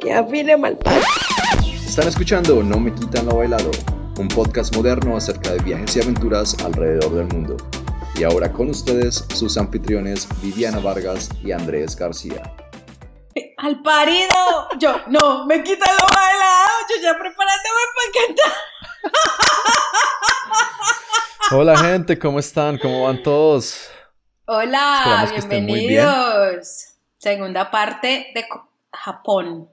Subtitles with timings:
[0.00, 0.78] que afine mal
[1.84, 3.70] Están escuchando No me quitan lo bailado,
[4.18, 7.56] un podcast moderno acerca de viajes y aventuras alrededor del mundo.
[8.16, 12.42] Y ahora con ustedes sus anfitriones Viviana Vargas y Andrés García.
[13.58, 14.34] Al parido,
[14.78, 16.19] yo no me quitan lo
[17.02, 18.52] ya preparándome para cantar.
[21.52, 22.78] Hola gente, ¿cómo están?
[22.78, 23.90] ¿Cómo van todos?
[24.46, 26.94] Hola, bienvenidos.
[27.18, 28.46] Segunda parte de
[28.92, 29.68] Japón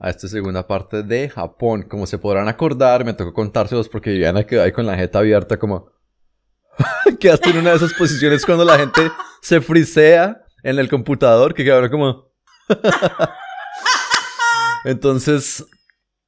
[0.00, 1.82] a esta segunda parte de Japón.
[1.82, 5.58] Como se podrán acordar, me tocó contárselos porque Viviana quedó ahí con la jeta abierta
[5.58, 5.92] como...
[7.20, 11.64] Quedaste en una de esas posiciones cuando la gente se frisea en el computador, que
[11.64, 12.30] quedaron como...
[14.84, 15.66] Entonces,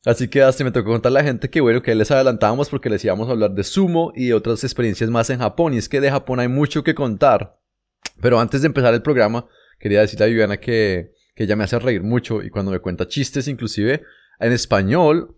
[0.05, 3.05] así quedaste, me tocó contar a la gente que bueno, que les adelantábamos porque les
[3.05, 5.75] íbamos a hablar de sumo y de otras experiencias más en Japón.
[5.75, 7.59] Y es que de Japón hay mucho que contar.
[8.21, 9.47] Pero antes de empezar el programa,
[9.79, 13.09] quería decirle a Viviana que que ella me hace reír mucho y cuando me cuenta
[13.09, 14.03] chistes inclusive
[14.39, 15.37] en español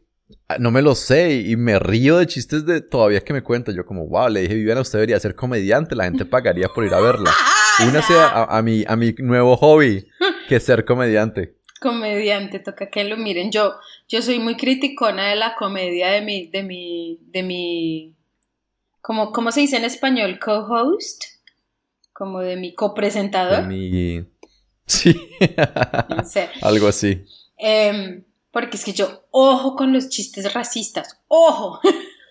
[0.49, 3.73] ah, no me lo sé y me río de chistes de todavía que me cuenta.
[3.73, 6.95] Yo como, wow, le dije, Viviana, usted debería ser comediante, la gente pagaría por ir
[6.95, 7.31] a verla.
[7.89, 10.07] Únase a, a, mi, a mi nuevo hobby,
[10.49, 11.57] que es ser comediante.
[11.81, 13.51] Comediante, toca que lo miren.
[13.51, 13.75] Yo,
[14.09, 18.15] yo soy muy criticona de la comedia de mi, de mi, de mi,
[19.01, 20.39] como, ¿cómo se dice en español?
[20.39, 21.25] Co-host,
[22.13, 23.63] como de mi copresentador.
[23.63, 24.35] De mi
[24.87, 25.15] Sí.
[26.63, 27.25] Algo así.
[27.57, 31.81] Em, porque es que yo, ojo con los chistes racistas, ojo.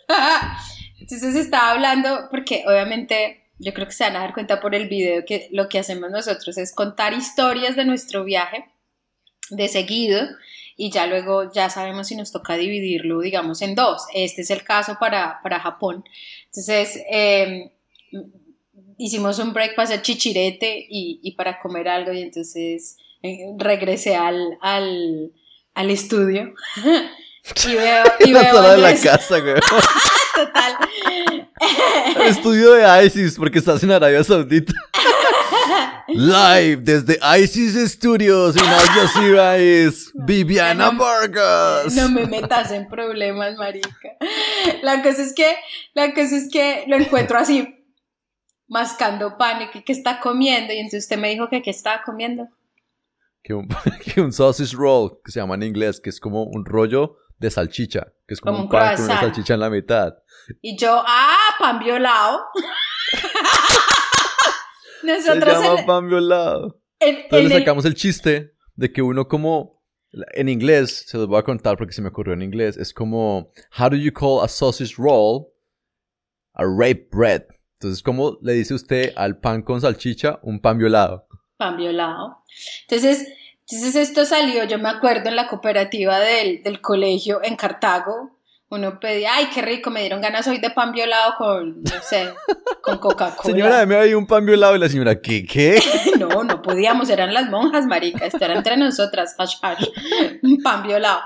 [0.99, 4.87] Entonces estaba hablando, porque obviamente yo creo que se van a dar cuenta por el
[4.87, 8.65] video que lo que hacemos nosotros es contar historias de nuestro viaje
[9.49, 10.27] de seguido
[10.75, 14.03] y ya luego ya sabemos si nos toca dividirlo, digamos, en dos.
[14.13, 16.03] Este es el caso para, para Japón.
[16.45, 17.71] Entonces, eh,
[18.97, 24.57] hicimos un break para hacer chichirete y, para comer algo y entonces eh, regresé al,
[24.61, 25.31] al,
[25.73, 26.53] al estudio
[27.67, 29.55] y veo, y la sala de la casa, güey.
[30.35, 30.73] Total.
[32.15, 34.73] El estudio de ISIS, porque estás en Arabia Saudita.
[36.07, 41.95] Live desde ISIS Studios en Al Jazeera es Viviana Vargas.
[41.95, 44.17] No me metas en problemas, marica.
[44.81, 45.55] La cosa es que,
[45.93, 47.83] la cosa es que lo encuentro así
[48.67, 50.73] mascando pan y que, está comiendo.
[50.73, 52.47] Y entonces usted me dijo que qué estaba comiendo.
[53.41, 53.67] Que un,
[54.13, 57.51] que un sausage roll, que se llama en inglés, que es como un rollo de
[57.51, 60.13] salchicha, que es como, un, pan con una salchicha en la mitad.
[60.61, 62.45] Y yo, ah, pan violado.
[65.03, 66.79] Nosotros se llama pan violado.
[66.99, 69.83] Entonces le sacamos el chiste de que uno como
[70.33, 73.51] en inglés, se los voy a contar porque se me ocurrió en inglés, es como
[73.77, 75.47] how do you call a sausage roll
[76.53, 77.43] a rape bread?
[77.73, 81.27] Entonces, ¿cómo le dice usted al pan con salchicha un pan violado?
[81.57, 82.43] Pan violado.
[82.87, 83.27] Entonces,
[83.67, 88.32] entonces esto salió, yo me acuerdo en la cooperativa del, del colegio en Cartago,
[88.73, 92.33] uno pedía, ay, qué rico, me dieron ganas hoy de pan violado con, no sé,
[92.81, 93.53] con Coca-Cola.
[93.53, 95.45] Señora, me había un pan violado y la señora, ¿qué?
[95.45, 95.79] ¿Qué?
[96.19, 99.87] no, no podíamos, eran las monjas, marica, esto era entre nosotras, hash, hash,
[100.63, 101.21] pan violado.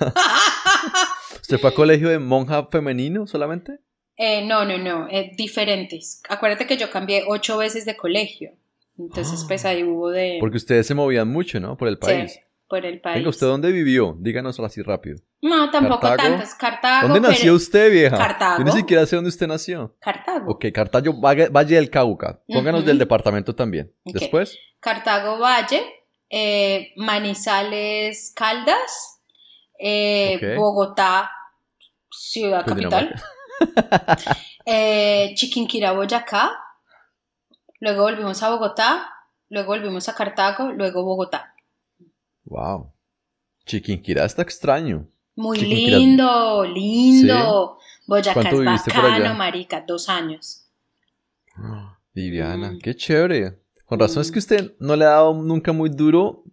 [1.42, 3.80] ¿Usted fue a colegio de monja femenino solamente?
[4.16, 6.22] Eh, no, no, no, eh, diferentes.
[6.28, 8.52] Acuérdate que yo cambié ocho veces de colegio.
[8.96, 10.38] Entonces, pues ahí hubo de...
[10.38, 11.76] Porque ustedes se movían mucho, ¿no?
[11.76, 12.32] Por el país.
[12.32, 13.16] Sí, por el país.
[13.16, 14.16] Venga, ¿usted dónde vivió?
[14.18, 15.18] Díganoslo así rápido.
[15.42, 16.54] No, tampoco tantos.
[16.54, 17.08] Cartago.
[17.08, 18.16] ¿Dónde nació usted, vieja?
[18.16, 18.58] Cartago.
[18.58, 19.96] Yo ni siquiera sé dónde usted nació.
[20.00, 20.52] Cartago.
[20.52, 22.40] Ok, Cartago, Valle del Cauca.
[22.48, 23.92] Pónganos del departamento también.
[24.04, 24.58] Después.
[24.80, 25.82] Cartago Valle,
[26.28, 29.20] eh, Manizales Caldas,
[30.56, 31.30] Bogotá,
[32.10, 33.14] ciudad capital
[34.66, 36.52] eh, Chiquinquirá, Boyacá,
[37.80, 39.10] luego volvimos a Bogotá,
[39.48, 41.53] luego volvimos a Cartago, luego Bogotá.
[42.44, 42.92] Wow.
[43.66, 45.06] Chiquinquirá está extraño.
[45.36, 47.78] Muy lindo, lindo.
[48.06, 50.66] Boyacá es bacano, marica, dos años.
[52.12, 52.78] Viviana, mm.
[52.78, 53.58] qué chévere.
[53.86, 56.44] Con razón es que usted no le ha dado nunca muy duro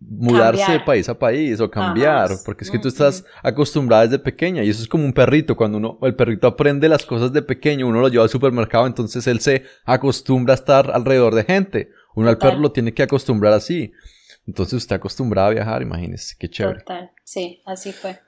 [0.00, 4.62] mudarse de país a país o cambiar, porque es que tú estás acostumbrada desde pequeña
[4.62, 7.86] y eso es como un perrito, cuando uno, el perrito aprende las cosas de pequeño,
[7.86, 12.28] uno lo lleva al supermercado, entonces él se acostumbra a estar alrededor de gente, uno
[12.28, 13.92] al perro lo tiene que acostumbrar así.
[14.50, 16.80] Entonces usted acostumbrada a viajar, imagínese, qué chévere.
[16.80, 18.18] Total, sí, así fue.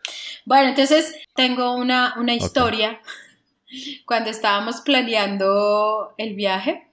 [0.47, 3.01] Bueno, entonces tengo una, una historia.
[4.07, 6.87] Cuando estábamos planeando el viaje,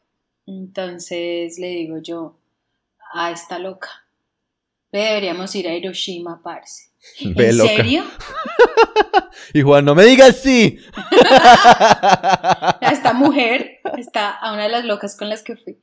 [0.47, 2.39] entonces le digo yo,
[3.13, 3.89] a esta loca,
[4.91, 6.89] deberíamos ir a Hiroshima, parce.
[7.19, 8.05] ¿En serio?
[9.53, 10.79] y Juan, no me digas sí.
[12.81, 15.77] Esta mujer está a una de las locas con las que fui.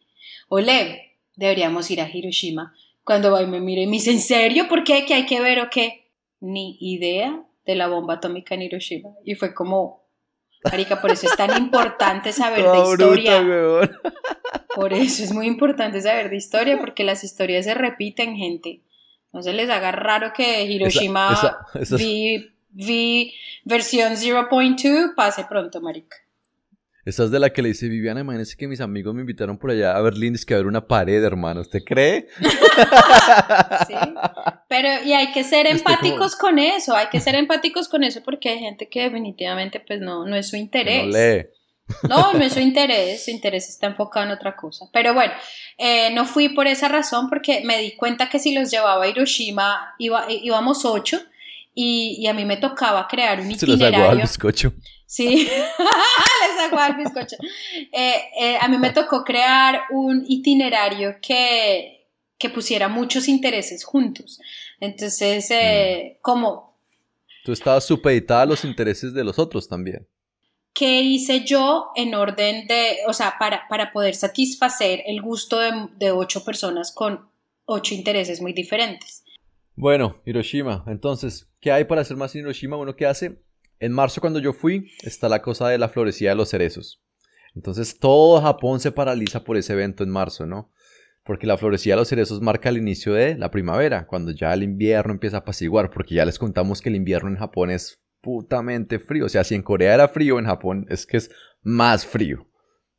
[0.49, 2.75] Ole, deberíamos ir a Hiroshima.
[3.07, 4.67] Cuando va y me mire y me dice, ¿en serio?
[4.69, 5.05] ¿Por qué?
[5.07, 6.11] ¿Qué hay que ver o qué?
[6.41, 9.11] Ni idea de la bomba atómica en Hiroshima.
[9.25, 10.09] Y fue como,
[10.65, 13.45] Marica, por eso es tan importante saber de historia.
[14.75, 18.83] por eso es muy importante saber de historia, porque las historias se repiten, gente.
[19.33, 21.65] No se les haga raro que Hiroshima
[22.77, 23.33] vi,
[23.65, 26.17] versión 0.2 pase pronto, marica.
[27.07, 29.71] Esa es de la que le dice Viviana, imagínese que mis amigos me invitaron por
[29.71, 32.27] allá a Berlín, es que a ver una pared, hermano, ¿usted cree?
[33.87, 33.95] sí,
[34.69, 38.49] pero y hay que ser empáticos con eso, hay que ser empáticos con eso porque
[38.49, 41.07] hay gente que definitivamente pues no, no es su interés.
[41.07, 41.47] No lee.
[42.09, 44.87] No, no es su interés, su interés está enfocado en otra cosa.
[44.93, 45.33] Pero bueno,
[45.79, 49.09] eh, no fui por esa razón porque me di cuenta que si los llevaba a
[49.09, 51.21] Hiroshima iba, íbamos ocho
[51.73, 53.99] y, a mí me tocaba crear un itinerario.
[53.99, 54.73] Se al bizcocho.
[55.07, 57.37] Sí, les hago al bizcocho.
[57.93, 62.09] Eh, eh, a mí me tocó crear un itinerario que,
[62.39, 64.41] que pusiera muchos intereses juntos.
[64.81, 66.21] Entonces, mm.
[66.21, 66.77] como...
[67.45, 70.07] Tú estabas supeditada a los intereses de los otros también.
[70.77, 76.11] ¿Qué hice yo en orden de, o sea, para, para poder satisfacer el gusto de,
[76.11, 77.31] ocho personas con
[77.65, 79.25] ocho intereses muy diferentes?
[79.75, 82.77] Bueno, Hiroshima, entonces, ¿qué hay para hacer más en Hiroshima?
[82.77, 83.39] Bueno, ¿qué hace?
[83.79, 87.03] En marzo cuando yo fui, está la cosa de la florecida de los cerezos.
[87.55, 90.71] Entonces todo Japón se paraliza por ese evento en marzo, ¿no?
[91.25, 94.63] Porque la florecida de los cerezos marca el inicio de la primavera, cuando ya el
[94.63, 98.99] invierno empieza a apaciguar, porque ya les contamos que el invierno en Japón es putamente
[98.99, 99.27] frío.
[99.27, 101.31] O sea, si en Corea era frío, en Japón es que es
[101.63, 102.47] más frío.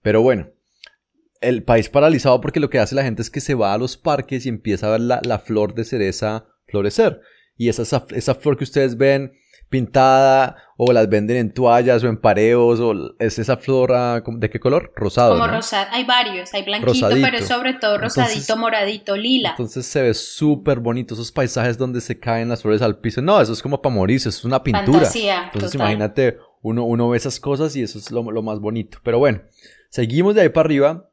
[0.02, 0.50] Pero bueno,
[1.42, 3.98] el país paralizado porque lo que hace la gente es que se va a los
[3.98, 7.22] parques y empieza a ver la, flor de cereza florecer.
[7.56, 9.34] Y esa, esa flor que ustedes ven
[9.70, 13.92] pintada o las venden en toallas o en pareos o es esa flor
[14.38, 19.18] de qué color rosado como rosado hay varios hay blanquito pero sobre todo rosadito moradito
[19.18, 19.52] lila.
[19.52, 23.22] entonces se ve súper bonito esos paisajes donde se caen las flores al piso.
[23.22, 25.00] No eso es como para morirse es una pintura.
[25.00, 29.00] Fantasía, entonces imagínate uno, uno ve esas cosas y eso es lo, lo más bonito.
[29.04, 29.42] Pero bueno
[29.90, 31.10] seguimos de ahí para arriba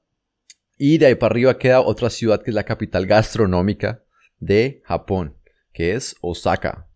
[0.77, 4.03] y de ahí para arriba queda otra ciudad que es la capital gastronómica
[4.39, 5.37] de Japón
[5.73, 6.89] que es Osaka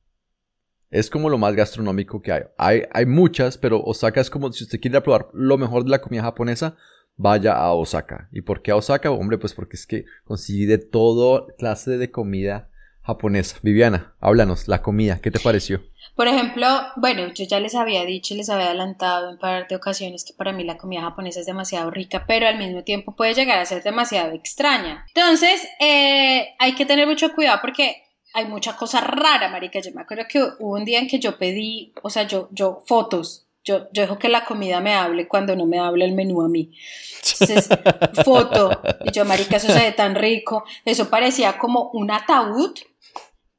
[0.90, 2.42] es como lo más gastronómico que hay.
[2.56, 2.82] hay.
[2.92, 6.22] Hay muchas, pero Osaka es como si usted quiere probar lo mejor de la comida
[6.22, 6.76] japonesa,
[7.16, 8.28] vaya a Osaka.
[8.32, 9.10] ¿Y por qué a Osaka?
[9.10, 12.70] Hombre, pues porque es que consigue de todo clase de comida
[13.02, 13.56] japonesa.
[13.62, 15.82] Viviana, háblanos, la comida, ¿qué te pareció?
[16.14, 20.24] Por ejemplo, bueno, yo ya les había dicho, les había adelantado en par de ocasiones
[20.24, 23.58] que para mí la comida japonesa es demasiado rica, pero al mismo tiempo puede llegar
[23.58, 25.06] a ser demasiado extraña.
[25.14, 29.80] Entonces, eh, hay que tener mucho cuidado porque hay mucha cosa rara, marica.
[29.80, 32.82] Yo me acuerdo que hubo un día en que yo pedí, o sea, yo, yo,
[32.86, 33.44] fotos.
[33.64, 36.48] Yo, yo dejo que la comida me hable cuando no me hable el menú a
[36.48, 36.72] mí.
[37.16, 37.68] Entonces,
[38.24, 38.80] foto.
[39.04, 40.64] Y yo, marica, eso se ve tan rico.
[40.84, 42.78] Eso parecía como un ataúd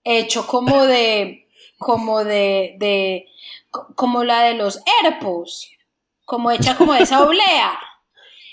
[0.04, 3.28] hecho como de, como de, de,
[3.96, 5.70] como la de los herpos.
[6.26, 7.80] Como hecha como de esa oblea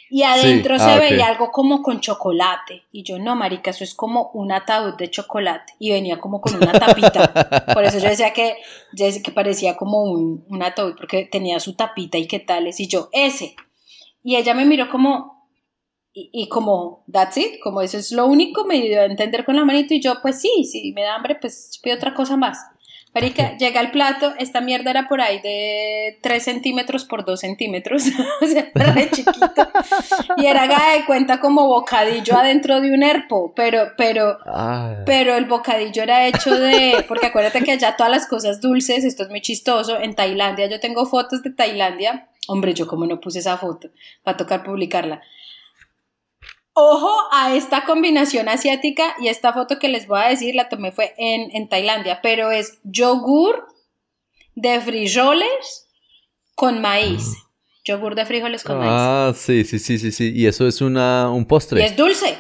[0.08, 2.84] y adentro se ah, veía algo como con chocolate.
[2.92, 5.74] Y yo, no, marica, eso es como un ataúd de chocolate.
[5.78, 7.32] Y venía como con una tapita.
[7.74, 8.56] Por eso yo decía que,
[8.96, 12.78] que parecía como un, un ataúd, porque tenía su tapita y qué tales.
[12.78, 13.56] Y yo, ese.
[14.22, 15.48] Y ella me miró como,
[16.12, 19.56] y, y, como, that's it, como eso es lo único, me dio a entender con
[19.56, 19.92] la manito.
[19.92, 22.58] Y yo, pues sí, si me da hambre, pues pido otra cosa más.
[23.16, 28.02] Marica, llega el plato, esta mierda era por ahí de 3 centímetros por 2 centímetros,
[28.42, 29.68] o sea, re chiquito.
[30.36, 34.36] Y era haga de cuenta como bocadillo adentro de un herpo, pero, pero,
[35.06, 39.22] pero el bocadillo era hecho de, porque acuérdate que allá todas las cosas dulces, esto
[39.22, 43.38] es muy chistoso, en Tailandia, yo tengo fotos de Tailandia, hombre, yo como no puse
[43.38, 43.88] esa foto,
[44.28, 45.22] va a tocar publicarla.
[46.78, 50.92] Ojo a esta combinación asiática y esta foto que les voy a decir la tomé
[50.92, 53.66] fue en, Tailandia, pero es yogur
[54.56, 55.88] de frijoles
[56.54, 57.32] con maíz.
[57.82, 58.90] Yogur de frijoles con maíz.
[58.92, 60.32] Ah, sí, sí, sí, sí, sí.
[60.34, 61.80] Y eso es una, un postre.
[61.80, 62.36] Y es dulce.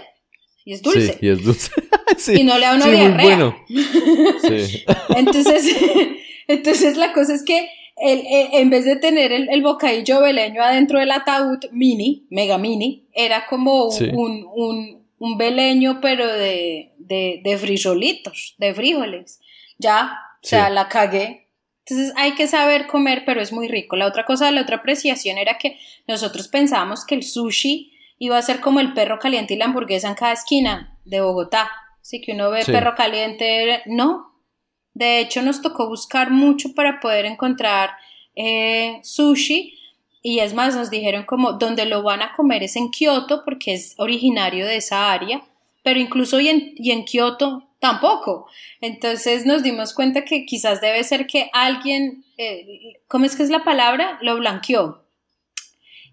[0.66, 1.12] Y es dulce.
[1.14, 1.70] Sí, y es dulce.
[2.38, 3.24] Y no le da una sí, diarrea.
[3.24, 3.56] Muy bueno.
[4.42, 4.84] sí.
[5.16, 5.76] Entonces,
[6.46, 10.98] entonces la cosa es que el, eh, en vez de tener el, bocadillo beleño adentro
[10.98, 17.58] del ataúd mini, mega mini, era como un, un, un, beleño, pero de, de, de,
[17.58, 19.40] frijolitos, de frijoles.
[19.78, 21.48] Ya, o sea, la cagué.
[21.86, 23.96] Entonces hay que saber comer, pero es muy rico.
[23.96, 28.42] La otra cosa, la otra apreciación era que nosotros pensábamos que el sushi iba a
[28.42, 31.70] ser como el perro caliente y la hamburguesa en cada esquina de Bogotá.
[32.00, 34.35] Así que uno ve perro caliente, no,
[34.96, 37.90] De hecho, nos tocó buscar mucho para poder encontrar
[38.34, 39.78] eh, sushi.
[40.22, 43.74] Y es más, nos dijeron como donde lo van a comer es en Kioto porque
[43.74, 45.42] es originario de esa área,
[45.84, 48.48] pero incluso y en, y en Kioto tampoco.
[48.80, 53.50] Entonces nos dimos cuenta que quizás debe ser que alguien, eh, ¿cómo es que es
[53.50, 54.18] la palabra?
[54.22, 55.04] Lo blanqueó.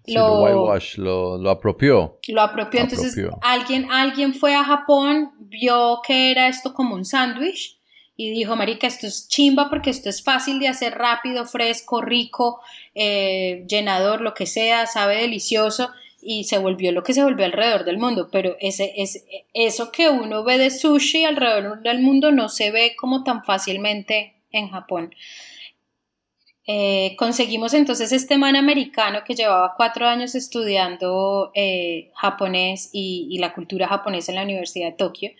[0.06, 2.18] lo, whitewash, lo, apropió.
[2.28, 2.80] Lo apropió.
[2.80, 7.73] Entonces alguien, alguien fue a Japón, vio que era esto como un sándwich
[8.16, 12.60] y dijo, Marica, esto es chimba porque esto es fácil de hacer rápido, fresco, rico,
[12.94, 15.90] eh, llenador, lo que sea, sabe delicioso
[16.22, 20.08] y se volvió lo que se volvió alrededor del mundo, pero ese, es eso que
[20.08, 25.14] uno ve de sushi alrededor del mundo no se ve como tan fácilmente en Japón.
[26.66, 33.52] Eh, conseguimos entonces este man americano que llevaba cuatro años estudiando eh, japonés y, la
[33.52, 35.30] cultura japonesa en la Universidad de Tokio.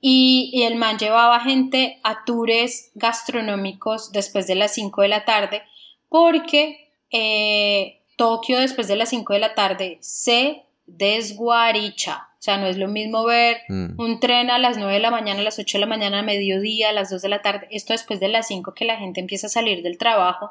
[0.00, 5.62] Y, el man llevaba gente a tours gastronómicos después de las cinco de la tarde
[6.08, 10.62] porque eh, Tokio después de las cinco de la tarde se
[10.96, 14.00] desguaricha o sea, no es lo mismo ver mm.
[14.00, 16.22] un tren a las 9 de la mañana, a las 8 de la mañana, a
[16.22, 19.20] mediodía, a las 2 de la tarde, esto después de las 5 que la gente
[19.20, 20.50] empieza a salir del trabajo.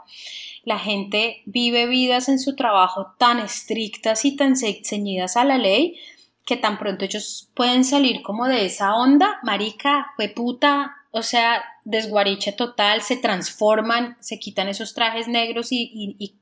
[0.64, 6.00] La gente vive vidas en su trabajo tan estrictas y tan ceñidas a la ley
[6.46, 11.64] que tan pronto ellos pueden salir como de esa onda, marica, fue puta, o sea,
[11.84, 16.38] desguariche total, se transforman, se quitan esos trajes negros y,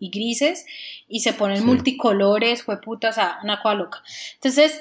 [0.00, 0.66] grises
[1.06, 4.02] y se ponen multicolores, fue puta, o sea, una cosa loca.
[4.34, 4.80] Entonces,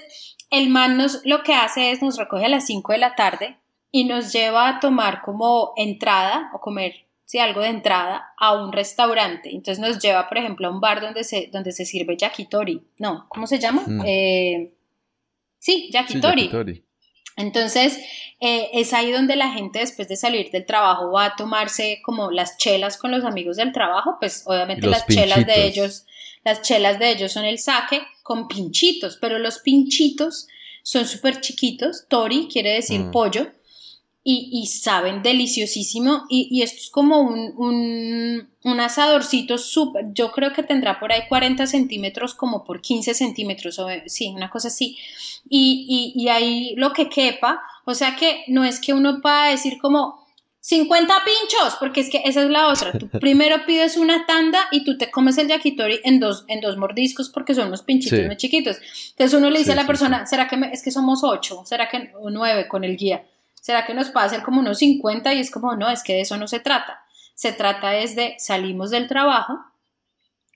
[0.49, 3.57] el man nos, lo que hace es nos recoge a las 5 de la tarde
[3.91, 8.71] y nos lleva a tomar como entrada o comer sí, algo de entrada a un
[8.71, 9.49] restaurante.
[9.53, 12.81] Entonces nos lleva, por ejemplo, a un bar donde se, donde se sirve yakitori.
[12.97, 13.83] No, ¿cómo se llama?
[13.85, 14.01] Mm.
[14.05, 14.71] Eh,
[15.59, 16.49] sí, yakitori.
[17.37, 17.99] Entonces,
[18.39, 22.31] eh, es ahí donde la gente después de salir del trabajo va a tomarse como
[22.31, 26.05] las chelas con los amigos del trabajo, pues obviamente las chelas de ellos,
[26.43, 30.47] las chelas de ellos son el saque con pinchitos, pero los pinchitos
[30.81, 33.11] son súper chiquitos, tori quiere decir mm.
[33.11, 33.51] pollo,
[34.29, 36.25] y, saben deliciosísimo.
[36.27, 41.65] Y, esto es como un, un, asadorcito súper, yo creo que tendrá por ahí 40
[41.65, 44.97] centímetros como por 15 centímetros, o, sí, una cosa así.
[45.47, 49.77] Y, y, ahí lo que quepa, o sea que no es que uno pueda decir
[49.81, 50.27] como
[50.59, 52.91] 50 pinchos, porque es que esa es la otra.
[52.91, 56.75] Tú primero pides una tanda y tú te comes el yakitori en dos, en dos
[56.75, 58.75] mordiscos porque son unos pinchitos muy chiquitos.
[59.11, 61.63] Entonces uno le dice a la persona, ¿será que es que somos ocho?
[61.65, 63.23] ¿Será que nueve con el guía?
[63.67, 65.33] ¿Será que nos puede hacer como unos 50?
[65.33, 67.01] Y es como, no, es que de eso no se trata.
[67.35, 69.59] Se trata es de salimos del trabajo,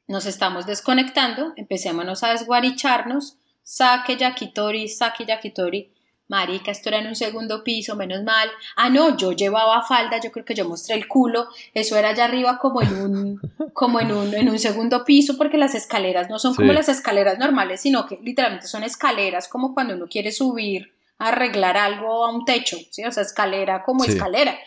[0.07, 5.91] nos estamos desconectando, empecémonos a desguaricharnos, saque yakitori, saque yakitori.
[6.29, 8.49] Marica, esto era en un segundo piso, menos mal.
[8.77, 11.49] Ah, no, yo llevaba falda, yo creo que yo mostré el culo.
[11.73, 13.41] Eso era allá arriba como en un,
[13.73, 17.37] como en un, en un segundo piso, porque las escaleras no son como las escaleras
[17.37, 22.45] normales, sino que literalmente son escaleras como cuando uno quiere subir arreglar algo a un
[22.45, 23.03] techo, ¿sí?
[23.05, 24.57] O sea, escalera como escalera.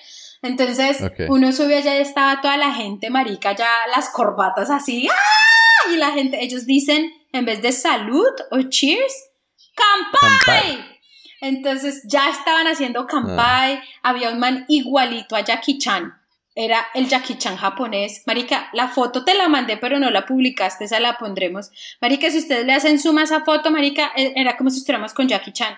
[0.42, 5.90] Entonces, uno sube allá y estaba toda la gente, marica, ya las corbatas así, ¡ah!
[5.92, 9.30] Y la gente, ellos dicen, en vez de salud o cheers,
[9.74, 10.94] ¡Campai!
[11.40, 13.82] Entonces ya estaban haciendo campai, ah.
[14.02, 16.12] había un man igualito a Jackie Chan
[16.54, 18.22] era el Jackie Chan japonés.
[18.26, 21.70] Marica, la foto te la mandé, pero no la publicaste, esa la pondremos.
[22.00, 25.14] Marica, si ustedes le hacen suma a esa foto, Marica, e, era como si estuviéramos
[25.14, 25.76] con Jackie Chan.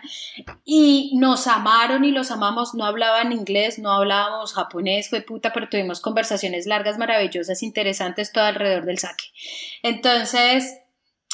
[0.65, 5.69] Y nos amaron y los amamos, no hablaban inglés, no hablábamos japonés, fue puta, pero
[5.69, 9.25] tuvimos conversaciones largas, maravillosas, interesantes, todo alrededor del saque.
[9.83, 10.77] Entonces,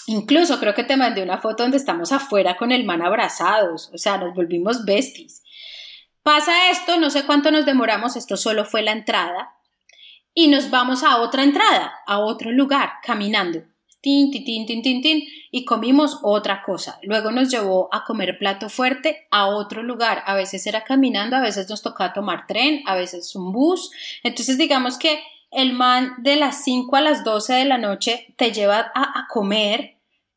[0.07, 3.99] incluso creo que te mandé una foto donde estamos afuera con el man abrazados, o
[3.99, 5.43] sea, nos volvimos besties.
[6.23, 9.57] Pasa esto, no sé cuánto nos demoramos, esto solo fue la entrada,
[10.35, 13.62] y nos vamos a otra entrada, a otro lugar, caminando.
[14.00, 16.99] Tin, tin, tin, tin, tin, y comimos otra cosa.
[17.02, 20.25] Luego nos llevó a comer plato fuerte a otro lugar.
[20.26, 23.93] A veces era caminando, a veces nos tocaba tomar tren, a veces un bus.
[24.25, 28.50] Entonces, digamos que el man de las 5 a las 12 de la noche te
[28.50, 29.92] lleva a comer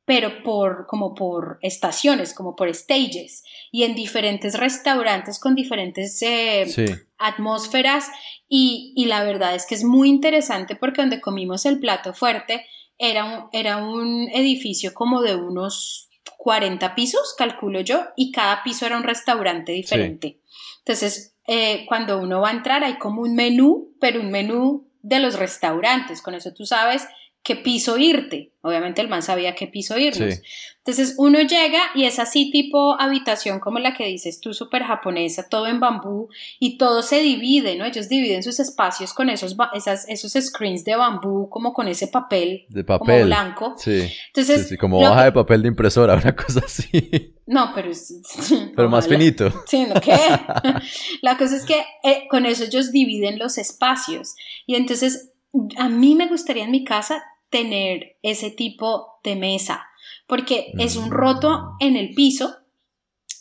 [0.05, 7.07] pero por, como por estaciones, como por stages, y en diferentes restaurantes con diferentes eh,
[7.17, 8.09] atmósferas,
[8.47, 12.65] y, y, la verdad es que es muy interesante porque donde comimos el plato fuerte
[12.99, 18.85] era un, era un edificio como de unos 40 pisos, calculo yo, y cada piso
[18.85, 20.39] era un restaurante diferente.
[20.79, 25.19] Entonces, eh, cuando uno va a entrar hay como un menú, pero un menú de
[25.19, 27.07] los restaurantes, con eso tú sabes
[27.45, 28.51] qué piso irte.
[28.61, 30.41] Obviamente el man sabía qué piso irnos.
[30.79, 35.47] Entonces uno llega y es así tipo habitación como la que dices tú, súper japonesa,
[35.47, 37.85] todo en bambú y todo se divide, ¿no?
[37.85, 42.65] Ellos dividen sus espacios con esos, esas, esos screens de bambú, como con ese papel,
[42.69, 43.75] de papel blanco.
[43.77, 44.11] Sí.
[44.27, 47.35] Entonces, sí, como hoja de papel de impresora, una cosa así.
[47.45, 48.11] No, pero es...
[48.75, 49.53] Pero más finito.
[49.67, 50.17] Sí, ¿no qué?
[51.21, 54.33] la cosa es que eh, con eso ellos dividen los espacios
[54.65, 55.33] y entonces
[55.77, 57.23] a mí me gustaría en mi casa
[57.55, 59.87] tener ese tipo de mesa,
[60.27, 62.53] porque es un roto en el piso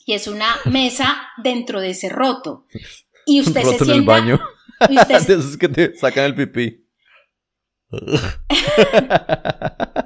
[0.07, 2.67] y es una mesa dentro de ese roto.
[3.27, 4.39] Y usted roto se en el baño.
[4.91, 5.19] Y usted...
[5.27, 6.85] de esos que te sacan el pipí.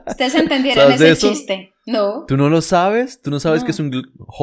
[0.07, 2.27] Ustedes entendieron ese chiste, ¿no?
[2.29, 3.21] ¿Tú no lo sabes?
[3.21, 3.91] ¿Tú no sabes qué es un,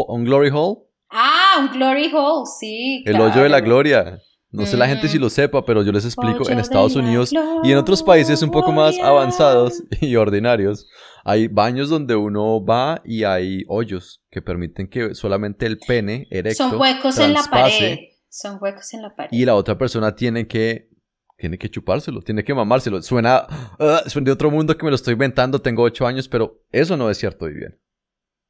[0.10, 0.80] un, glory hole?
[1.10, 3.02] Ah, un glory hole, sí.
[3.06, 4.20] El hoyo de la gloria.
[4.56, 7.32] No sé la gente si lo sepa, pero yo les explico, en Estados Unidos
[7.64, 10.88] y en otros países un poco más avanzados y ordinarios,
[11.24, 16.70] hay baños donde uno va y hay hoyos que permiten que solamente el pene erecto
[16.70, 18.00] Son huecos en la pared.
[18.30, 19.30] Son huecos en la pared.
[19.32, 20.90] Y la otra persona tiene que
[21.38, 23.02] tiene que chupárselo, tiene que mamárselo.
[23.02, 23.46] Suena,
[23.80, 26.96] uh, suena de otro mundo que me lo estoy inventando, tengo ocho años, pero eso
[26.96, 27.78] no es cierto, bien.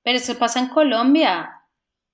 [0.04, 1.50] Pero eso pasa en Colombia.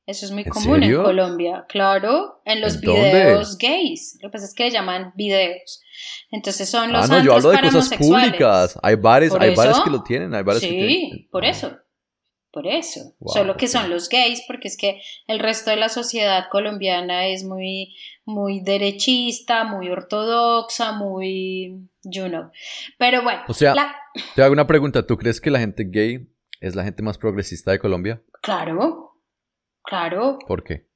[0.06, 4.18] Eso es muy común en Colombia, claro, en los videos gays.
[4.22, 5.82] Lo que pasa es que le llaman videos.
[6.32, 8.80] Entonces son los ah, no, yo hablo de cosas públicas.
[8.82, 11.28] Hay bares, hay bares que lo tienen, hay bares sí, que tienen.
[11.32, 11.78] por eso.
[12.52, 13.16] Por eso.
[13.28, 17.46] Solo que son los gays, porque es que el resto de la sociedad colombiana es
[17.46, 22.52] muy, muy derechista, muy ortodoxa, muy, you know.
[22.98, 23.44] Pero bueno.
[23.48, 23.74] O sea,
[24.36, 25.08] te hago una pregunta.
[25.08, 26.28] ¿Tú crees que la gente gay
[26.60, 28.22] es la gente más progresista de Colombia?
[28.42, 29.11] Claro.
[29.92, 30.40] Claro.
[30.48, 30.88] ¿Por qué?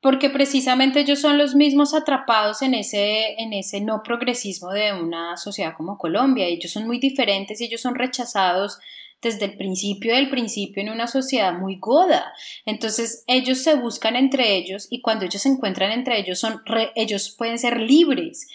[0.00, 5.36] Porque precisamente ellos son los mismos atrapados en ese, en ese no progresismo de una
[5.36, 6.46] sociedad como Colombia.
[6.46, 8.78] Ellos son muy diferentes y ellos son rechazados
[9.22, 12.32] desde el principio del principio en una sociedad muy goda.
[12.64, 16.62] Entonces ellos se buscan entre ellos y cuando ellos se encuentran entre ellos son
[16.94, 18.48] ellos pueden ser libres.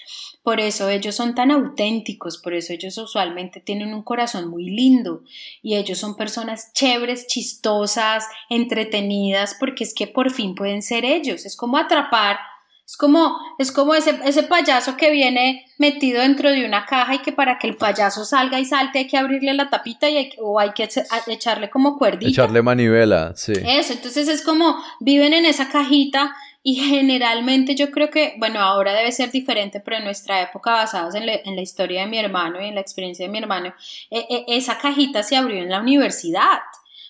[0.43, 5.23] Por eso ellos son tan auténticos, por eso ellos usualmente tienen un corazón muy lindo
[5.63, 11.47] y ellos son personas chéveres, chistosas, entretenidas, porque es que por fin pueden ser ellos.
[11.47, 12.37] Es como atrapar,
[12.85, 17.19] es como, es como ese, ese payaso que viene metido dentro de una caja y
[17.19, 20.59] que para que el payaso salga y salte hay que abrirle la tapita y o
[20.59, 20.87] hay que
[21.27, 22.29] echarle como cuerdita.
[22.29, 23.53] Echarle manivela, sí.
[23.65, 28.93] Eso, entonces es como viven en esa cajita y generalmente yo creo que, bueno, ahora
[28.93, 32.67] debe ser diferente, pero en nuestra época, basados en, la historia de mi hermano y
[32.67, 33.73] en la experiencia de mi hermano,
[34.11, 36.59] e, e, esa cajita se abrió en la universidad,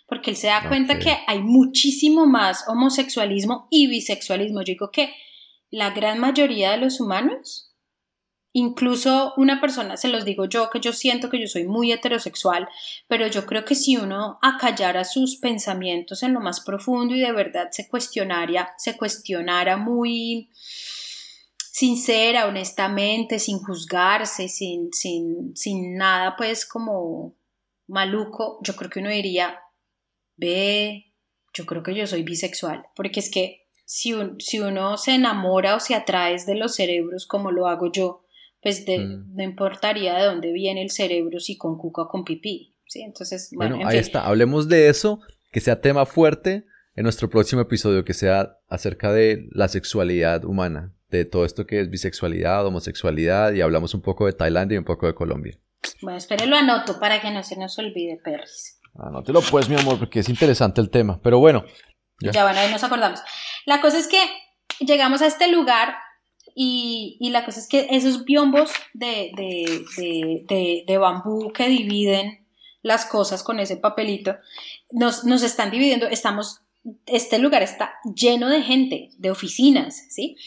[0.08, 4.60] porque él se da cuenta que hay muchísimo más homosexualismo y bisexualismo.
[4.60, 5.14] Yo digo que
[5.76, 7.76] la gran mayoría de los humanos
[8.58, 12.70] Incluso una persona, se los digo yo, que yo siento que yo soy muy heterosexual,
[13.06, 17.34] pero yo creo que si uno acallara sus pensamientos en lo más profundo y de
[17.34, 20.52] verdad se cuestionara, se cuestionara muy
[21.70, 27.36] sincera, honestamente, sin juzgarse, sin, sin, sin nada pues como
[27.88, 29.60] maluco, yo creo que uno diría,
[30.38, 31.12] ve,
[31.54, 35.80] yo creo que yo soy bisexual, porque es que si, si uno se enamora o
[35.80, 38.24] se atrae de los cerebros como lo hago yo,
[38.62, 39.36] pues de, mm.
[39.36, 42.76] no importaría de dónde viene el cerebro, si con cuca o con pipí.
[42.88, 43.02] ¿sí?
[43.02, 44.26] Entonces, bueno, ahí está.
[44.26, 45.22] Hablemos de eso,
[45.52, 50.94] que sea tema fuerte en nuestro próximo episodio, que sea acerca de la sexualidad humana,
[51.10, 54.86] de todo esto que es bisexualidad, homosexualidad, y hablamos un poco de Tailandia y un
[54.86, 55.58] poco de Colombia.
[56.02, 58.80] Bueno, espere, lo anoto para que no se nos olvide, perris.
[58.96, 61.20] Anótelo pues, mi amor, porque es interesante el tema.
[61.22, 61.66] Pero bueno.
[62.20, 62.32] Ya.
[62.32, 63.20] ya, bueno, ahí nos acordamos.
[63.66, 64.20] La cosa es que
[64.80, 65.96] llegamos a este lugar
[66.56, 69.86] y, y, la cosa es que esos biombos de, de,
[70.48, 72.46] de, de, bambú que dividen
[72.82, 74.38] las cosas con ese papelito,
[74.92, 76.62] nos, nos están dividiendo, estamos,
[77.08, 80.38] este lugar está lleno de gente, de oficinas, ¿sí?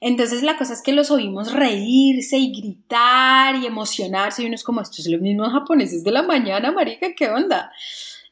[0.00, 4.64] Entonces la cosa es que los oímos reírse y gritar y emocionarse y uno es
[4.64, 7.70] como, estos son los mismos japoneses de la mañana, marica, ¿qué onda?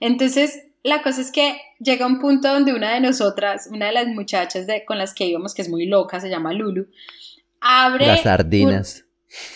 [0.00, 4.08] Entonces la cosa es que llega un punto donde una de nosotras, una de las
[4.08, 6.88] muchachas de, con las que íbamos, que es muy loca, se llama Lulu,
[7.60, 8.06] abre...
[8.06, 9.04] Las sardinas.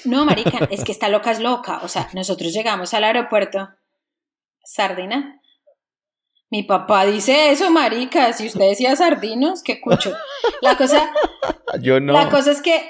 [0.05, 1.81] No, marica, es que esta loca es loca.
[1.83, 3.69] O sea, nosotros llegamos al aeropuerto.
[4.65, 5.41] ¿Sardina?
[6.49, 8.33] Mi papá dice eso, marica.
[8.33, 10.15] Si usted decía sardinos, qué cucho.
[10.63, 11.11] La cosa...
[11.81, 12.13] Yo no.
[12.13, 12.89] La cosa es que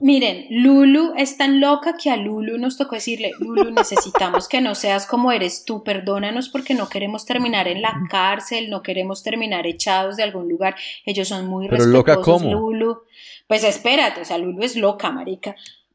[0.00, 4.74] Miren, Lulu es tan loca que a Lulu nos tocó decirle, Lulu, necesitamos que no
[4.74, 9.66] seas como eres tú, perdónanos porque no queremos terminar en la cárcel, no queremos terminar
[9.66, 10.76] echados de algún lugar.
[11.04, 12.52] Ellos son muy Pero loca cómo?
[12.52, 13.02] Lulu.
[13.46, 15.54] Pues espérate, o sea, Lulu es loca, marica.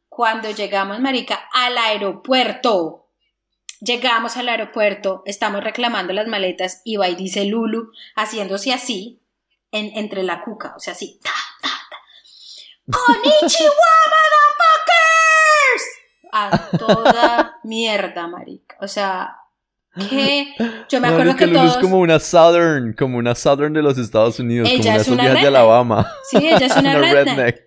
[0.10, 3.02] Cuando llegamos, marica, al aeropuerto,
[3.84, 9.24] Llegamos al aeropuerto, estamos reclamando las maletas y va y dice Lulu, haciéndose así,
[9.72, 11.32] en, entre la cuca, o sea, así, ta,
[11.64, 11.71] ta.
[12.90, 13.72] ¡Konnichiwa,
[14.12, 15.86] motherfuckers!
[16.34, 18.78] A toda mierda, marica.
[18.80, 19.38] O sea,
[20.10, 20.54] que
[20.90, 21.76] yo me acuerdo Marica, que todos...
[21.76, 25.08] es como una Southern, como una Southern de los Estados Unidos, Ella como una es
[25.10, 25.48] una de redneck.
[25.48, 26.12] Alabama.
[26.30, 27.62] Sí, ella es una redneck.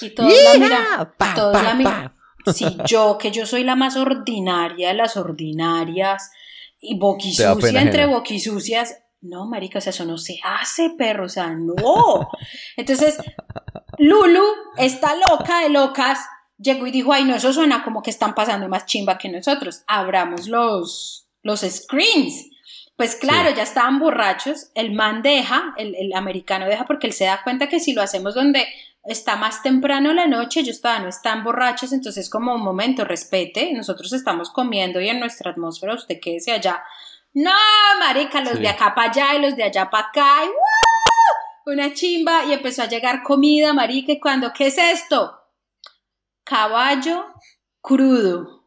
[0.00, 1.14] Y todos la miran.
[1.34, 2.12] todos la miran.
[2.52, 6.30] Sí, yo, que yo soy la más ordinaria de las ordinarias
[6.78, 9.03] y boquisucia entre boquisucias.
[9.24, 12.28] No, marica, o sea, eso no se hace, perro, o sea, no.
[12.76, 13.16] Entonces,
[13.98, 14.44] Lulu,
[14.76, 16.18] está loca de locas,
[16.58, 19.82] llegó y dijo, ay, no, eso suena como que están pasando más chimba que nosotros.
[19.86, 22.50] Abramos los, los screens.
[22.96, 23.56] Pues claro, Sí.
[23.56, 27.68] ya estaban borrachos, el man deja, el, el americano deja porque él se da cuenta
[27.68, 28.66] que si lo hacemos donde
[29.04, 33.72] está más temprano la noche, ellos todavía no están borrachos, entonces como un momento, respete,
[33.72, 36.82] nosotros estamos comiendo y en nuestra atmósfera usted quédese allá.
[37.34, 37.50] No,
[37.98, 38.58] marica, los Sí.
[38.60, 41.72] de acá para allá y los de allá para acá, y ¡wow!
[41.74, 45.40] una chimba y empezó a llegar comida, marica, y cuando, ¿qué es esto?
[46.44, 47.24] Caballo
[47.80, 48.64] crudo.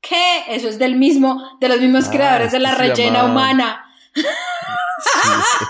[0.00, 0.44] ¿Qué?
[0.48, 3.84] Eso es del mismo, de los mismos Ah, creadores de la rellena llama- humana.
[4.14, 4.22] Sí,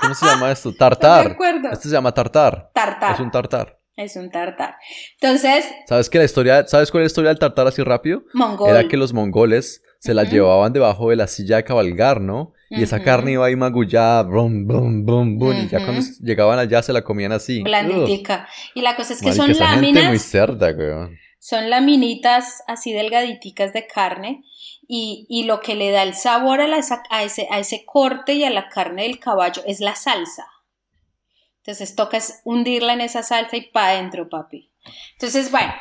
[0.00, 0.70] ¿Cómo se llama esto?
[0.70, 1.32] ¿Estás de Tartar.
[1.32, 1.68] acuerdo?
[1.70, 2.70] Esto se llama tartar.
[2.72, 3.14] Tartar.
[3.14, 3.80] Es un tartar.
[3.96, 4.76] Es un tartar.
[5.20, 8.22] Entonces, ¿Sabes que la historia, ¿sabes cuál es la historia del tartar así rápido?
[8.32, 8.70] mongol.
[8.70, 10.32] Era que los mongoles se la Ujú.
[10.32, 12.52] llevaban debajo de la silla de cabalgar, ¿no?
[12.70, 13.04] Y esa Ujú.
[13.04, 17.02] carne iba ahí magullada, brum, brum, brum, brum, y ya cuando llegaban allá se la
[17.02, 17.62] comían así.
[17.62, 18.48] Blanditica.
[18.74, 21.18] Y la cosa es que son marica, esa gente muy láminas, cerda, weón.
[21.38, 24.44] son laminitas así delgaditicas de carne.
[24.92, 28.34] Y, y lo que le da el sabor a, la- a ese, a ese corte
[28.34, 30.46] y a la carne del caballo es la salsa.
[31.58, 34.72] Entonces toca hundirla en esa salsa y pa' adentro, papi.
[35.12, 35.72] Entonces, bueno,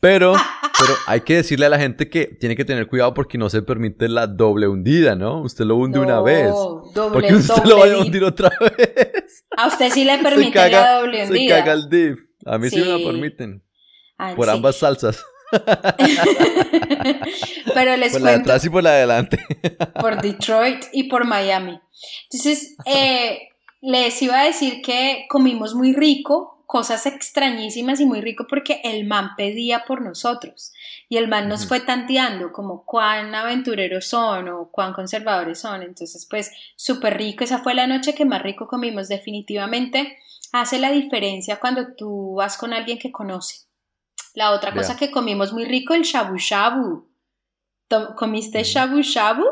[0.00, 3.50] Pero, pero hay que decirle a la gente que tiene que tener cuidado porque no
[3.50, 5.42] se permite la doble hundida, ¿no?
[5.42, 6.48] Usted lo hunde una no, vez.
[6.50, 9.44] Doble, Porque usted doble lo vaya a hundir otra vez.
[9.56, 11.58] A usted sí le Se permite caga- la doble Se hundida.
[11.58, 12.18] caga el dip.
[12.46, 13.62] A mí sí, me lo permiten.
[14.16, 14.52] Ah, Por sí.
[14.52, 15.22] ambas salsas.
[17.74, 19.38] Pero les Por la de cuento atrás y por la de adelante.
[20.00, 21.78] por Detroit y por Miami.
[22.30, 23.38] Entonces, eh,
[23.82, 29.04] les iba a decir que comimos muy rico, cosas extrañísimas y muy rico porque el
[29.04, 30.72] man pedía por nosotros
[31.08, 35.82] y el man nos fue tanteando como cuán aventureros son o cuán conservadores son.
[35.82, 37.42] Entonces, pues, súper rico.
[37.42, 39.08] Esa fue la noche que más rico comimos.
[39.08, 40.16] Definitivamente
[40.52, 43.66] hace la diferencia cuando tú vas con alguien que conoce.
[44.34, 47.10] La otra cosa que comimos muy rico, el shabu shabu.
[48.16, 48.68] ¿Comiste Ujú.
[48.70, 49.44] shabu shabu?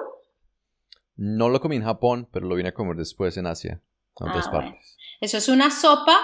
[1.17, 3.83] No lo comí en Japón, pero lo vine a comer después en Asia.
[4.21, 4.71] En otras Ah, bueno.
[4.71, 4.97] partes.
[5.21, 6.17] Eso es una sopa.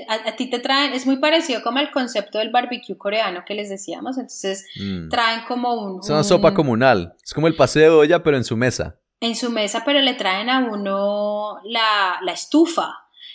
[0.00, 3.42] Eh, A, a ti te traen, es muy parecido como el concepto del barbecue coreano
[3.46, 4.16] que les decíamos.
[4.18, 5.08] Entonces Mm.
[5.08, 6.00] traen como un.
[6.02, 7.14] Es una un- sopa comunal.
[7.24, 8.96] Es como el paseo de olla, pero en su mesa.
[9.20, 12.92] En su mesa, pero le traen a uno la, la estufa.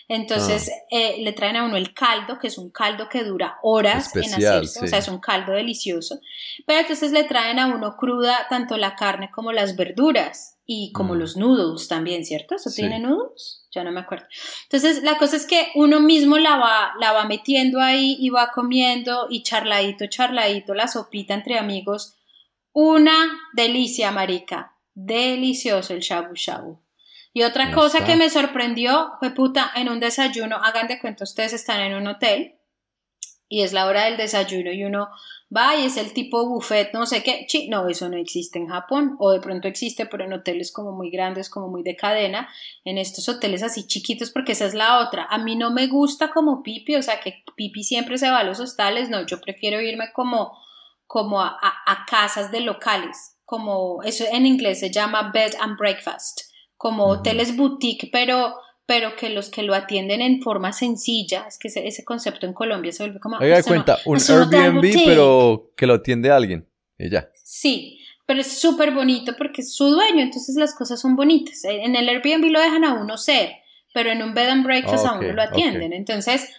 [0.08, 0.86] Entonces Ah.
[0.92, 4.24] eh, le traen a uno el caldo, que es un caldo que dura horas en
[4.24, 6.20] Especial, hacerse, o sea, es un caldo delicioso.
[6.66, 11.16] Pero entonces le traen a uno cruda tanto la carne como las verduras y como
[11.16, 11.18] Mm.
[11.18, 12.56] los noodles también, ¿cierto?
[12.56, 12.82] ¿Eso Sí.
[12.82, 13.68] tiene noodles?
[13.74, 14.26] Ya no me acuerdo.
[14.64, 18.52] Entonces la cosa es que uno mismo la va, la va metiendo ahí y va
[18.54, 22.16] comiendo y charladito, charladito, la sopita entre amigos.
[22.72, 23.16] Una
[23.54, 24.78] delicia, marica.
[24.94, 26.80] Delicioso el shabu shabu.
[27.34, 28.08] Y otra cosa está.
[28.10, 32.08] que me sorprendió fue puta, en un desayuno, hagan de cuenta, ustedes están en un
[32.08, 32.56] hotel
[33.50, 35.10] y es la hora del desayuno y uno
[35.56, 38.68] va y es el tipo buffet, no sé qué, chi, no, eso no existe en
[38.68, 42.48] Japón, o de pronto existe, pero en hoteles como muy grandes, como muy de cadena,
[42.86, 45.26] en estos hoteles así chiquitos, porque esa es la otra.
[45.30, 48.44] A mí no me gusta como pipi, o sea, que pipi siempre se va a
[48.44, 50.58] los hostales, no, yo prefiero irme como,
[51.08, 55.78] como a, a- a casas de locales, como eso en inglés se llama bed and
[55.78, 56.42] breakfast,
[56.78, 58.56] como hoteles boutique, pero
[58.92, 62.52] pero que los que lo atienden en forma sencilla, es que ese, ese concepto en
[62.52, 63.38] Colombia se vuelve como...
[63.38, 65.04] Haga de "Esto no- cuenta, un no Airbnb, boutique".
[65.06, 66.68] pero que lo atiende alguien.
[66.98, 67.30] Y ya.
[67.42, 71.64] Sí, pero es súper bonito porque es su dueño, entonces las cosas son bonitas.
[71.64, 73.54] En el Airbnb lo dejan a uno ser,
[73.94, 75.94] pero en un bed and breakfast a uno lo atienden.
[75.94, 76.50] Entonces,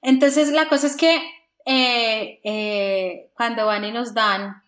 [0.00, 1.16] entonces la cosa es que
[1.66, 4.62] eh, eh, cuando van y nos dan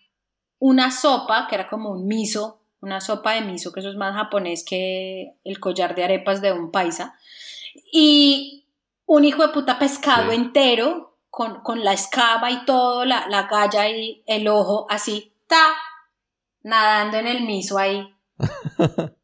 [0.58, 4.14] una sopa, que era como un miso, una sopa de miso, que eso es más
[4.14, 7.14] japonés que el collar de arepas de un paisa,
[7.92, 8.66] y
[9.06, 10.36] un hijo de puta pescado Sí.
[10.36, 15.74] entero, con, con la escama y todo, la, la galla y el ojo, así, ta,
[16.62, 18.08] nadando en el miso ahí.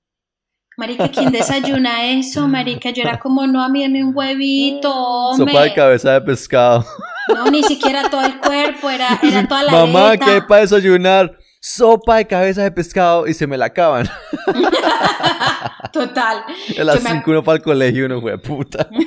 [0.77, 2.91] Marica, ¿quién desayuna eso, marica?
[2.91, 5.53] Yo era como, no, a mí dame un huevito, hombre.
[5.53, 6.85] Sopa de cabeza de pescado.
[7.29, 10.25] No, ni siquiera todo el cuerpo, era, era toda la Mamá, aleta.
[10.25, 11.39] ¿qué hay para desayunar?
[11.63, 14.11] Sopa de cabeza de pescado y se me la acaban.
[15.93, 16.45] Total.
[16.79, 18.89] A las 5 uno para el colegio uno fue puta.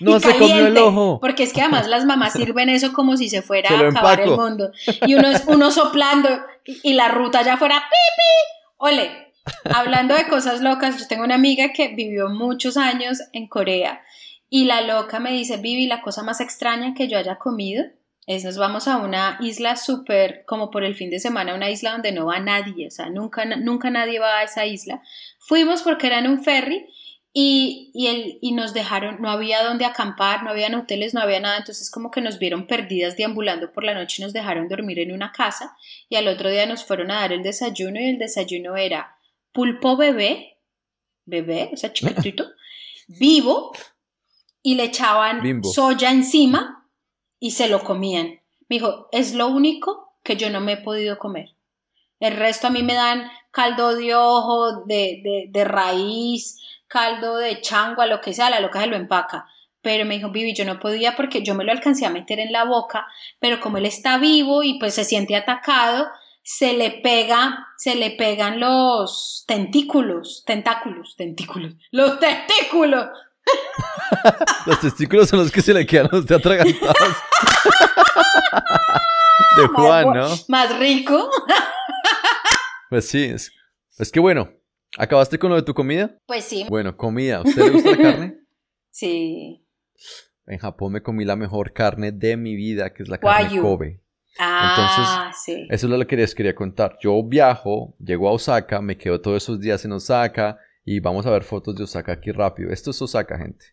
[0.00, 1.20] No se comió el ojo.
[1.20, 4.30] Porque es que además las mamás sirven eso como si se fuera a acabar el
[4.30, 4.72] mundo.
[5.06, 6.28] Y uno, uno soplando
[6.64, 8.74] y, la ruta ya fuera pipi.
[8.78, 9.32] Ole,
[9.72, 14.02] hablando de cosas locas, yo tengo una amiga que vivió muchos años en Corea
[14.50, 17.84] y la loca me dice, Vivi, la cosa más extraña que yo haya comido
[18.26, 21.92] es nos vamos a una isla súper, como por el fin de semana, una isla
[21.92, 25.02] donde no va nadie, o sea, nunca, nunca nadie va a esa isla.
[25.38, 26.86] Fuimos porque era en un ferry
[27.32, 31.40] y, y, el, y nos dejaron, no había donde acampar, no había hoteles, no había
[31.40, 35.00] nada, entonces como que nos vieron perdidas deambulando por la noche y nos dejaron dormir
[35.00, 35.76] en una casa
[36.08, 39.16] y al otro día nos fueron a dar el desayuno y el desayuno era
[39.50, 40.58] pulpo bebé,
[41.24, 42.52] bebé, o sea, chiquitito,
[43.08, 43.72] vivo
[44.62, 46.81] y le echaban soya encima
[47.42, 48.40] y se lo comían.
[48.68, 51.56] Me dijo, es lo único que yo no me he podido comer.
[52.20, 58.06] El resto a mí me dan caldo de ojo, de, de, raíz, caldo de changua,
[58.06, 59.48] lo que sea, la loca se lo empaca.
[59.80, 62.52] Pero me dijo, Vivi, yo no podía porque yo me lo alcancé a meter en
[62.52, 63.08] la boca,
[63.40, 66.06] pero como él está vivo y pues se siente atacado,
[66.44, 73.08] se le pega, se le pegan los tentículos, tentáculos, tentículos, los testículos.
[74.66, 77.16] los testículos son los que se le quedan los de atragantados.
[79.56, 80.28] de Juan, ¿no?
[80.48, 81.30] Más rico.
[82.90, 83.50] pues sí, es,
[83.98, 84.48] es que bueno,
[84.98, 86.18] ¿Acabaste con lo de tu comida?
[86.26, 86.66] Pues sí.
[86.68, 87.40] Bueno, comida.
[87.42, 88.38] ¿Usted le gusta la carne?
[88.94, 89.64] Sí.
[90.46, 94.02] En Japón me comí la mejor carne de mi vida, que es la carne Kobe.
[94.38, 95.66] Ah, sí.
[95.70, 96.98] Eso es lo que les quería contar.
[97.00, 101.30] Yo viajo, llego a Osaka, me quedo todos esos días en Osaka y vamos a
[101.30, 102.70] ver fotos de Osaka aquí rápido.
[102.70, 103.66] Esto es Osaka, gente.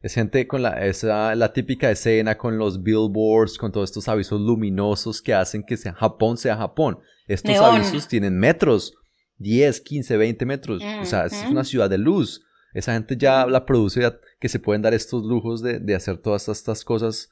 [0.00, 4.40] Es gente con la, esa, la típica escena con los billboards, con todos estos avisos
[4.40, 7.00] luminosos que hacen que sea Japón sea Japón.
[7.26, 8.94] Estos avisos tienen metros
[9.38, 10.82] 10, 15, 20 metros.
[11.00, 12.44] O sea, es una ciudad de luz.
[12.74, 16.84] Esa gente ya la produce, que se pueden dar estos lujos de, hacer todas estas
[16.84, 17.30] cosas,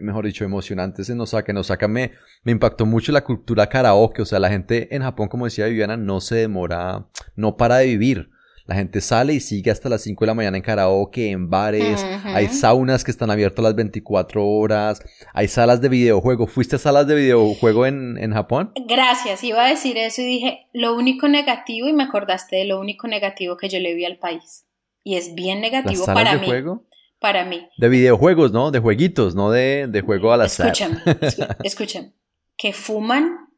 [0.00, 1.52] mejor dicho, emocionantes en Osaka.
[1.52, 4.22] En Osaka me, me impactó mucho la cultura karaoke.
[4.22, 7.86] O sea, la gente en Japón, como decía Viviana, no se demora, no para de
[7.86, 8.30] vivir.
[8.66, 12.02] La gente sale y sigue hasta las 5 de la mañana en karaoke, en bares.
[12.24, 15.02] Hay saunas que están abiertas las 24 horas.
[15.34, 16.46] Hay salas de videojuego.
[16.46, 18.72] ¿Fuiste a salas de videojuego en, en Japón?
[18.88, 22.80] Gracias, iba a decir eso y dije lo único negativo y me acordaste de lo
[22.80, 24.64] único negativo que yo le vi al país.
[25.02, 26.46] Y es bien negativo ¿Las salas para de mí.
[26.46, 26.84] Juego?
[27.24, 27.66] Para mí.
[27.78, 28.70] De videojuegos, ¿no?
[28.70, 31.00] De jueguitos, no de, de juego a la Escúchame,
[31.64, 32.12] escúchame.
[32.54, 33.48] Que fuman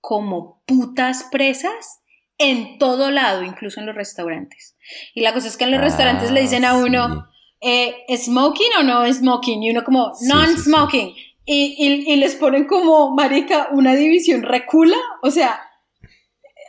[0.00, 2.02] como putas presas
[2.38, 4.76] en todo lado, incluso en los restaurantes.
[5.12, 7.26] Y la cosa es que en los restaurantes le dicen a ah, uno,
[7.60, 9.60] eh, ¿smoking o no smoking?
[9.64, 11.16] Y uno como, non-smoking.
[11.44, 15.63] y, y, les ponen como, marica, una división recula, o sea,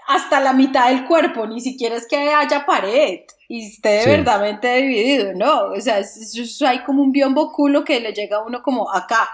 [0.08, 5.34] hasta la mitad del cuerpo, ni siquiera es que haya pared y esté verdaderamente dividido,
[5.34, 6.02] no, o sea,
[6.68, 9.30] hay como un biombo culo que le llega a uno como acá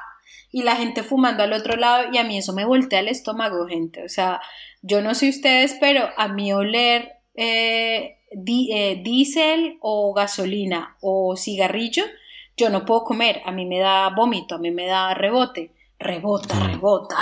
[0.51, 3.67] y la gente fumando al otro lado y a mí eso me voltea el estómago,
[3.67, 4.41] gente, o sea,
[4.81, 12.03] yo no sé ustedes, pero a mí oler eh, eh, diésel o gasolina o cigarrillo,
[12.57, 13.41] yo no puedo comer.
[13.45, 15.71] A mí me da vómito, a mí me da rebote.
[15.99, 16.67] Rebota, mm.
[16.67, 17.17] rebota.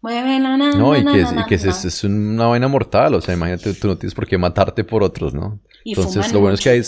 [0.00, 1.04] Mueve la No, y
[1.48, 3.14] que, es, una vaina mortal.
[3.14, 5.60] O sea, imagínate, tú no tienes por qué matarte por otros, ¿no?
[5.84, 6.82] Entonces, lo bueno es que hay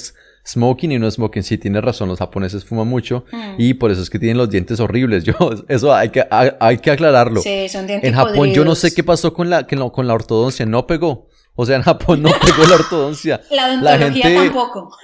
[0.47, 1.43] smoking y no smoking.
[1.43, 3.55] Sí, tienes razón, los japoneses fuman mucho mm.
[3.59, 5.25] y por eso es que tienen los dientes horribles.
[5.25, 5.35] Yo,
[5.69, 7.41] eso hay que, hay, que aclararlo.
[7.41, 10.65] Sí, son dientes En Japón yo no sé qué pasó con la, con la ortodoncia,
[10.67, 11.29] no pegó.
[11.55, 13.41] O sea, en Japón no pegó la ortodoncia.
[13.51, 14.97] La gente, tampoco.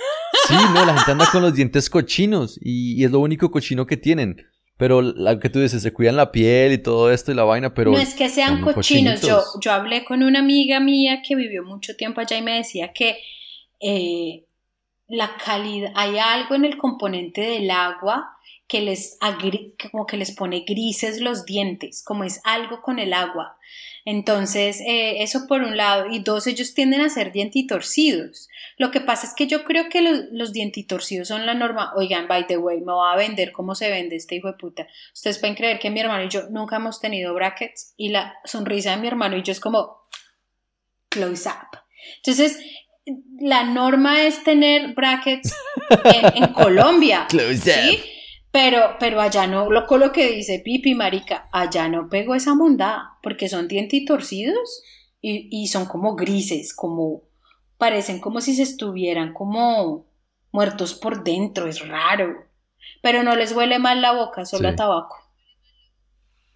[0.49, 3.97] Sí, no, la gente anda con los dientes cochinos y, es lo único cochino que
[3.97, 4.47] tienen.
[4.77, 7.73] Pero la que tú dices, se cuidan la piel y todo esto y la vaina,
[7.73, 7.93] pero...
[7.93, 9.23] No es que sean cochinos.
[9.23, 12.93] Yo, yo hablé con una amiga mía que vivió mucho tiempo allá y me decía
[12.93, 13.19] que
[13.81, 14.45] eh,
[15.09, 18.36] la calidad, hay algo en el componente del agua
[18.69, 19.19] que les,
[19.91, 23.59] como que les pone grises los dientes, como es algo con el agua.
[24.05, 26.07] Entonces, eh, eso por un lado.
[26.11, 28.49] Y dos, ellos tienden a ser dientitorcidos.
[28.77, 31.93] Lo que pasa es que yo creo que los, los dientitorcidos son la norma.
[31.97, 34.87] Oigan, by the way, me va a vender cómo se vende este hijo de puta.
[35.13, 38.91] Ustedes pueden creer que mi hermano y yo nunca hemos tenido brackets y la sonrisa
[38.93, 40.07] de mi hermano y yo es como
[41.09, 41.79] close up.
[42.17, 42.59] Entonces,
[43.41, 45.55] la norma es tener brackets
[46.35, 47.27] en, Colombia.
[47.31, 48.03] ¿sí?
[48.57, 53.19] Pero, pero allá no, lo, lo que dice Pipi, marica, allá no pego esa mondada,
[53.23, 54.83] porque son dientitorcidos
[55.21, 57.25] y, y son como grises, como,
[57.77, 60.07] parecen como si se estuvieran como
[60.53, 62.47] muertos por dentro, es raro.
[63.03, 65.17] Pero no les huele mal la boca, solo a tabaco.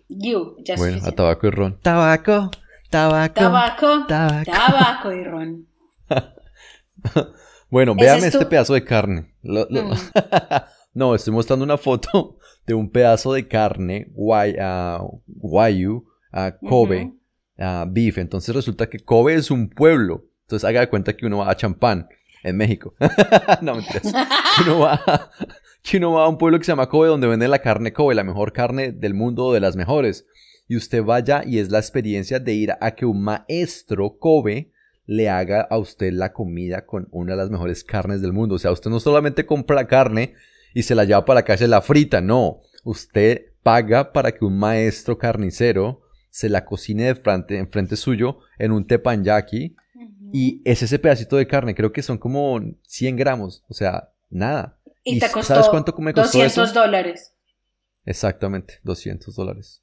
[0.08, 1.78] You, ya Bueno, a tabaco y ron.
[1.82, 2.50] Tabaco,
[2.88, 3.34] tabaco.
[3.34, 4.50] Tabaco, tabaco.
[4.50, 5.68] tabaco y ron.
[7.68, 9.34] Bueno, ¿Ese véame es este pedazo de carne.
[9.42, 9.92] Lo- lo- Mm.
[10.92, 17.04] no, estoy mostrando una foto de un pedazo de carne guay, ah, guayu, ah, Kobe,
[17.04, 17.20] Ujú.
[17.58, 18.18] ah, beef.
[18.18, 20.26] Entonces resulta que Kobe es un pueblo.
[20.42, 22.08] Entonces haga de cuenta que uno va a Champán,
[22.42, 22.94] en México.
[23.62, 24.12] no, mentiras.
[24.64, 25.30] Uno, va,
[25.82, 28.14] que uno va a un pueblo que se llama Kobe donde venden la carne Kobe,
[28.14, 30.26] la mejor carne del mundo o de las mejores.
[30.68, 34.70] Y usted vaya y es la experiencia de ir a que un maestro Kobe
[35.06, 38.54] le haga a usted la comida con una de las mejores carnes del mundo.
[38.54, 40.34] O sea, usted no solamente compra carne
[40.74, 42.60] y se la lleva para la casa y la frita, no.
[42.84, 48.38] Usted paga para que un maestro carnicero se la cocine de frente, en frente suyo
[48.58, 50.30] en un tepanyaki Ujú.
[50.32, 54.78] y es ese pedacito de carne, creo que son como 100 gramos, o sea, nada.
[55.02, 56.80] Y ¿y te sabes costó cuánto me costó 200 eso?
[56.80, 57.34] dólares.
[58.06, 59.82] Exactamente, 200 dólares.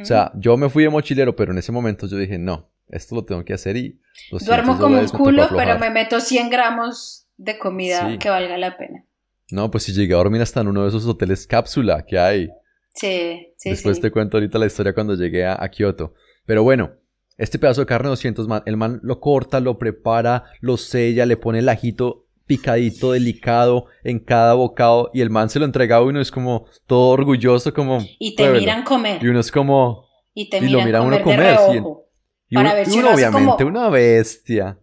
[0.00, 3.14] O sea, yo me fui de mochilero, pero en ese momento yo dije, no, esto
[3.14, 7.26] lo tengo que hacer y 200 Duermo como un culo, pero me meto 100 gramos
[7.36, 8.18] de comida Sí.
[8.18, 9.04] que valga la pena.
[9.52, 12.48] No, pues si llegué a dormir hasta en uno de esos hoteles cápsula que hay.
[12.94, 14.02] Sí, sí, Después sí.
[14.02, 16.14] te cuento ahorita la historia cuando llegué a, a Kioto.
[16.46, 16.92] Pero bueno,
[17.38, 21.36] este pedazo de carne 200 man, el man lo corta, lo prepara, lo sella, le
[21.36, 26.02] pone el ajito picadito, delicado en cada bocado y el man se lo entrega a
[26.02, 28.00] uno, es como todo orgulloso, como...
[28.18, 28.60] Y te "Pruébelo".
[28.60, 29.22] miran comer.
[29.22, 30.08] Y uno es como...
[30.34, 31.72] Y te y lo mira uno comer, de comer, sí.
[31.78, 32.06] reojo.
[32.48, 34.79] Y Para uno, ver si uno uno obviamente como- una bestia.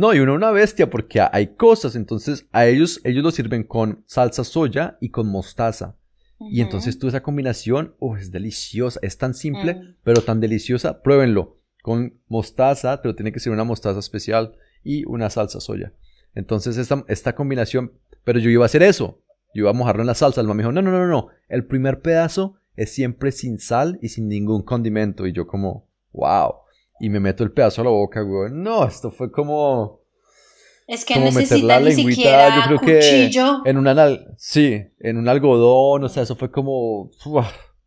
[0.00, 4.02] No, y uno una bestia porque hay cosas, entonces a ellos, ellos lo sirven con
[4.06, 5.98] salsa soya y con mostaza.
[6.40, 9.96] Y entonces tú esa combinación, oh, es deliciosa, es tan simple, Mm.
[10.02, 11.56] pero tan deliciosa, pruébenlo.
[11.82, 15.92] Con mostaza, pero tiene que ser una mostaza especial y una salsa soya.
[16.34, 17.92] Entonces esta, esta combinación,
[18.24, 19.20] pero yo iba a hacer eso,
[19.54, 21.28] yo iba a mojarlo en la salsa, el mamá me dijo, no, no, no, no,
[21.50, 25.26] el primer pedazo es siempre sin sal y sin ningún condimento.
[25.26, 26.54] Y yo como, wow.
[27.00, 28.52] Y me meto el pedazo a la boca, güey.
[28.52, 30.00] No, esto fue como...
[30.86, 33.62] Es que como meter necesita la ni lengüita, yo creo que cuchillo.
[33.64, 37.10] en un anal, sí, en un algodón, o sea, eso fue como...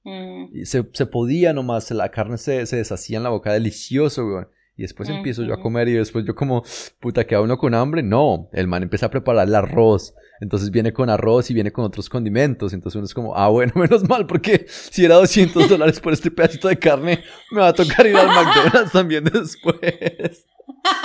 [0.06, 0.58] Mm.
[0.58, 4.48] Y se, se podía nomás, la carne se, se deshacía en la boca, delicioso, weón.
[4.76, 6.64] Y después empiezo yo a comer y después yo como,
[7.00, 8.02] puta, queda uno con hambre.
[8.02, 10.16] No, el man empieza a preparar el arroz.
[10.44, 12.74] Entonces viene con arroz y viene con otros condimentos.
[12.74, 16.30] Entonces uno es como, ah, bueno, menos mal, porque si era 200 dólares por este
[16.30, 19.80] pedacito de carne, me va a tocar ir al McDonald's también después.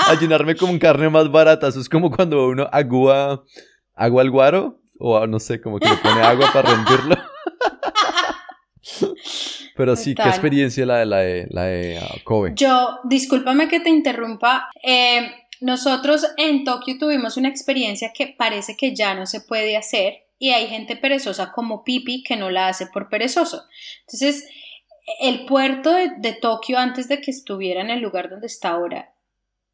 [0.08, 1.68] A llenarme con carne más barata.
[1.68, 3.44] Eso es como cuando uno agua,
[3.94, 4.80] agua al guaro.
[4.98, 7.16] O no sé, como que le pone agua para rendirlo.
[9.76, 12.54] Pero sí, qué experiencia la de la de, la de ah, Kobe.
[12.56, 14.68] Yo, discúlpame que te interrumpa.
[14.82, 20.24] eh, nosotros en Tokio tuvimos una experiencia que parece que ya no se puede hacer
[20.38, 23.64] y hay gente perezosa como Pipi que no la hace por perezoso.
[24.00, 24.48] Entonces,
[25.20, 29.14] el puerto de, Tokio antes de que estuviera en el lugar donde está ahora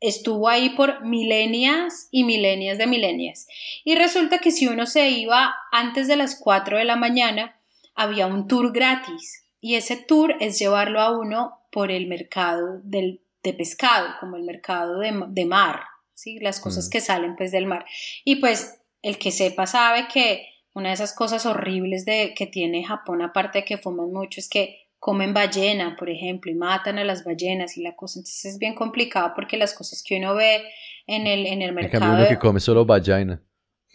[0.00, 3.46] estuvo ahí por milenias y milenias de milenias.
[3.84, 7.58] Y resulta que si uno se iba antes de las 4 de la mañana,
[7.94, 9.46] había un tour gratis.
[9.62, 14.42] Y ese tour es llevarlo a uno por el mercado del, de pescado, como el
[14.42, 15.83] mercado de, de mar,
[16.14, 16.38] ¿sí?
[16.40, 16.90] las cosas Mm.
[16.90, 17.85] que salen pues del mar.
[18.24, 22.83] Y pues el que sepa sabe que una de esas cosas horribles de, que tiene
[22.85, 27.04] Japón, aparte de que fuman mucho, es que comen ballena, por ejemplo, y matan a
[27.04, 28.18] las ballenas y la cosa.
[28.18, 30.64] Entonces es bien complicado porque las cosas que uno ve
[31.07, 32.00] en el, en el En mercado...
[32.00, 33.40] cambio, uno que come solo vagina.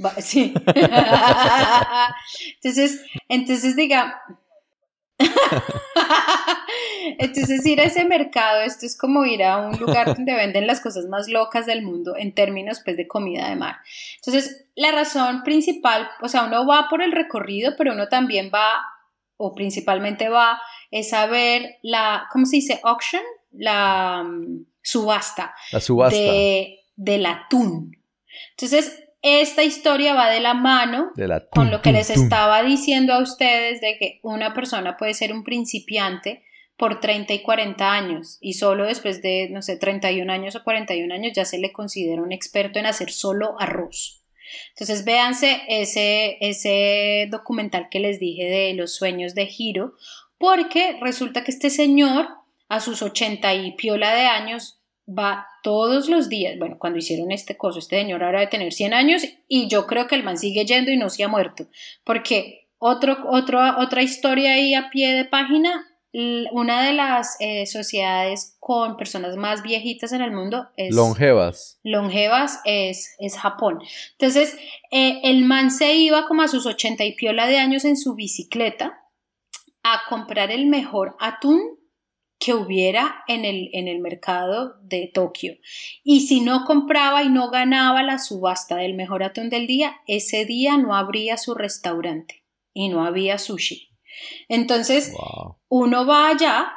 [0.05, 0.53] Va- Sí.
[2.61, 4.21] entonces, entonces diga.
[7.17, 10.81] entonces ir a ese mercado, esto es como ir a un lugar donde venden las
[10.81, 13.77] cosas más locas del mundo en términos pues de comida de mar.
[14.15, 18.81] Entonces, la razón principal, o sea, uno va por el recorrido, pero uno también va,
[19.37, 20.59] o principalmente va,
[20.91, 22.79] es a ver la, ¿cómo se dice?
[22.83, 26.17] Auction, la mm, subasta La subasta.
[26.17, 27.97] de, del atún.
[28.51, 32.23] Entonces, esta historia va de la mano de la con lo que tum, les tum.
[32.23, 36.43] estaba diciendo a ustedes de que una persona puede ser un principiante
[36.79, 41.13] por 30 y 40 años y solo después de, no sé, 31 años o 41
[41.13, 44.23] años ya se le considera un experto en hacer solo arroz.
[44.69, 49.93] Entonces véanse ese, ese documental que les dije de los sueños de Hiro,
[50.37, 52.29] porque resulta que este señor
[52.69, 57.57] a sus 80 y piola de años va todos los días, bueno, cuando hicieron este
[57.57, 60.65] coso, este señor ahora de tener 100 años y yo creo que el man sigue
[60.65, 61.67] yendo y no se ha muerto,
[62.05, 68.57] porque otro, otro, otra historia ahí a pie de página, una de las eh, sociedades
[68.59, 71.79] con personas más viejitas en el mundo es Longevas.
[71.83, 73.79] longevas es, es Japón.
[74.13, 74.57] Entonces,
[74.91, 78.15] eh, el man se iba como a sus 80 y piola de años en su
[78.15, 78.99] bicicleta
[79.83, 81.79] a comprar el mejor atún
[82.39, 85.57] que hubiera en el, en el mercado de Tokio.
[86.03, 90.45] Y si no compraba y no ganaba la subasta del mejor atún del día, ese
[90.45, 93.88] día no habría su restaurante y no había sushi.
[94.47, 95.13] Entonces,
[95.67, 96.73] uno va allá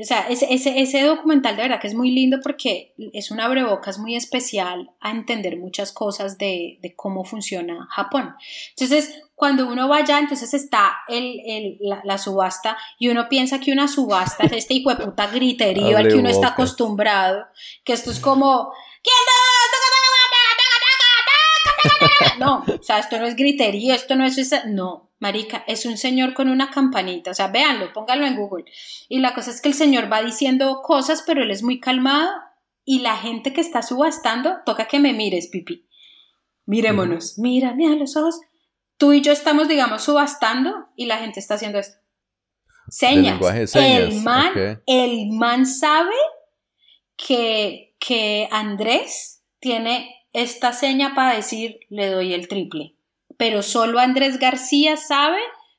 [0.00, 3.46] o sea, ese, ese, ese, documental de verdad que es muy lindo porque es una
[3.46, 8.34] abrebocas muy especial a entender muchas cosas de, de cómo funciona Japón.
[8.70, 13.72] Entonces, cuando uno va allá, entonces está el, el, la, subasta y uno piensa que
[13.72, 17.46] una subasta es este hijo de puta griterío al que uno está acostumbrado,
[17.84, 18.72] que esto es como...
[22.38, 24.64] No, o sea, esto no es griterío, esto no es...
[24.66, 28.64] No, Marica, es un señor con una campanita, o sea, véanlo, pónganlo en Google.
[29.08, 32.30] Y la cosa es que el señor va diciendo cosas, pero él es muy calmado
[32.86, 35.86] y la gente que está subastando, toca que me mires, pipi.
[36.64, 38.40] Miremonos, mira, mira los ojos.
[38.96, 41.98] Tú y yo estamos, digamos, subastando y la gente está haciendo esto.
[42.88, 43.38] Señas.
[43.74, 46.16] El man, el man sabe
[47.16, 52.96] que, que Andrés tiene esta seña para decir le doy el triple
[53.40, 55.38] pero solo Andrés García sabe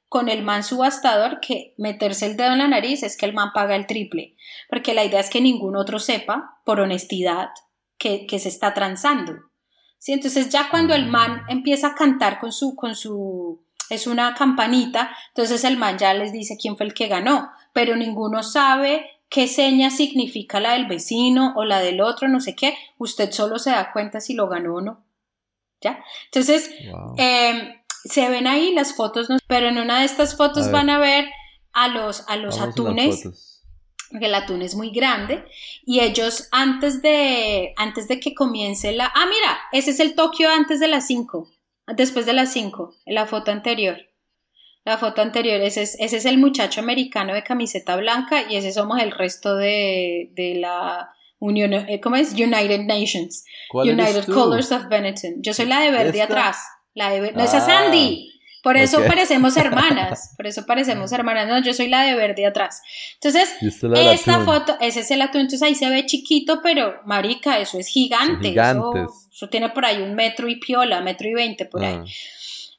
[0.09, 3.51] con el man subastador que meterse el dedo en la nariz es que el man
[3.53, 4.35] paga el triple,
[4.67, 7.49] porque la idea es que ningún otro sepa, por honestidad,
[7.99, 9.33] que, se está transando.
[9.99, 10.11] ¿Sí?
[10.11, 15.15] Entonces ya cuando el man empieza a cantar con su, con su, es una campanita,
[15.27, 19.47] entonces el man ya les dice quién fue el que ganó, pero ninguno sabe qué
[19.47, 23.69] seña significa la del vecino o la del otro, no sé qué, usted solo se
[23.69, 25.10] da cuenta si lo ganó o no.
[25.81, 26.03] ¿Ya?
[26.25, 26.71] Entonces,
[27.17, 31.29] em, se ven ahí las fotos, pero en una de estas fotos van a ver
[31.73, 33.61] a los, a los atunes,
[34.09, 35.45] porque el atún es muy grande,
[35.85, 39.11] y ellos antes de, antes de que comience la...
[39.13, 41.49] Ah, mira, ese es el Tokio antes de las 5,
[41.95, 43.97] después de las 5, en la foto anterior.
[44.83, 48.71] La foto anterior, ese es, ese es el muchacho americano de camiseta blanca y ese
[48.73, 52.33] somos el resto de, de la Unión, eh, ¿cómo es?
[52.33, 53.43] United Nations.
[53.73, 55.41] United Colors of Benetton.
[55.41, 56.57] Yo soy la de verde atrás.
[56.93, 58.31] La de no, esa es ah, Sandy.
[58.61, 60.33] Por eso parecemos hermanas.
[60.37, 61.47] Por eso parecemos hermanas.
[61.47, 62.83] No, yo soy la de verde atrás.
[63.15, 65.41] Entonces, esta foto, ese es el atún.
[65.41, 68.53] Entonces ahí se ve chiquito, pero marica, eso es gigante.
[68.53, 72.03] Eso, tiene por ahí un metro y piola, metro y veinte por ahí.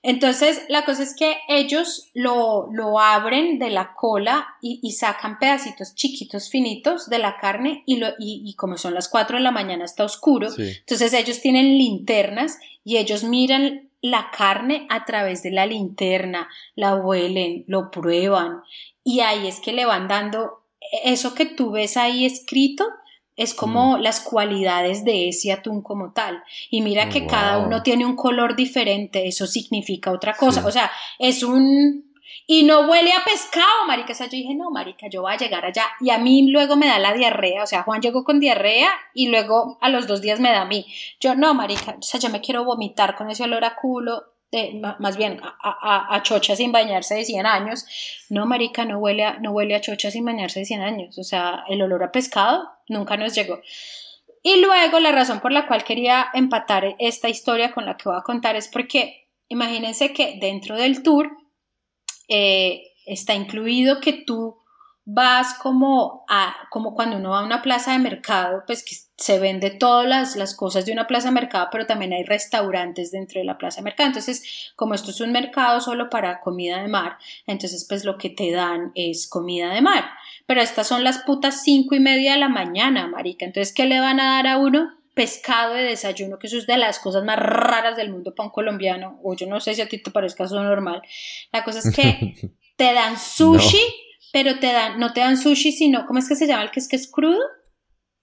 [0.03, 5.95] Entonces, la cosa es que ellos lo, lo abren de la cola y, sacan pedacitos
[5.95, 9.85] chiquitos, finitos de la carne y, lo, y, como son las 4 de la mañana
[9.85, 15.67] está oscuro, entonces ellos tienen linternas y ellos miran la carne a través de la
[15.67, 18.63] linterna, la huelen, lo prueban.
[19.05, 20.65] Y ahí es que le van dando
[21.05, 22.89] eso que tú ves ahí escrito,
[23.37, 26.43] es como las cualidades de ese atún como tal.
[26.71, 30.65] Y mira que cada uno tiene un color diferente, eso significa otra cosa.
[30.67, 32.13] O sea, es un...
[32.47, 34.13] Y no huele a pescado, marica.
[34.13, 35.85] O sea, yo dije, no, marica, yo voy a llegar allá.
[36.01, 37.63] Y a mí luego me da la diarrea.
[37.63, 40.67] O sea, Juan llegó con diarrea y luego a los dos días me da a
[40.67, 40.87] mí.
[41.21, 44.33] Yo, no, marica, o sea, yo me quiero vomitar con ese olor a culo
[44.99, 47.87] más bien a, chocha sin bañarse de 100 años.
[48.29, 51.19] No, marica, no huele, a, no huele a chocha sin bañarse de 100 años.
[51.19, 53.61] O sea, el olor a pescado nunca nos llegó.
[54.43, 58.19] Y luego la razón por la cual quería empatar esta historia con la que voy
[58.19, 61.31] a contar es porque imagínense que dentro del tour
[62.29, 64.62] eh, está incluido que tú
[65.05, 69.39] vas como a, como cuando uno va a una plaza de mercado, pues que se
[69.41, 73.41] vende todas las, las, cosas de una plaza de mercado, pero también hay restaurantes dentro
[73.41, 74.09] de la plaza de mercado.
[74.09, 78.31] Entonces, como esto es un mercado solo para comida de mar, entonces pues lo que
[78.31, 80.05] te dan es comida de mar.
[80.47, 83.45] Pero estas son las putas cinco y media de la mañana, marica.
[83.45, 84.93] Entonces, ¿qué le van a dar a uno?
[85.15, 88.51] pescado de desayuno, que eso es de las cosas más raras del mundo para un
[88.51, 91.03] colombiano, o yo no sé si a ti te parezca eso normal.
[91.53, 92.35] La cosa es que
[92.77, 93.79] te dan sushi
[94.33, 96.81] pero te dan, no te dan sushi, sino, ¿cómo es que se llama el que
[96.81, 97.41] es que es crudo?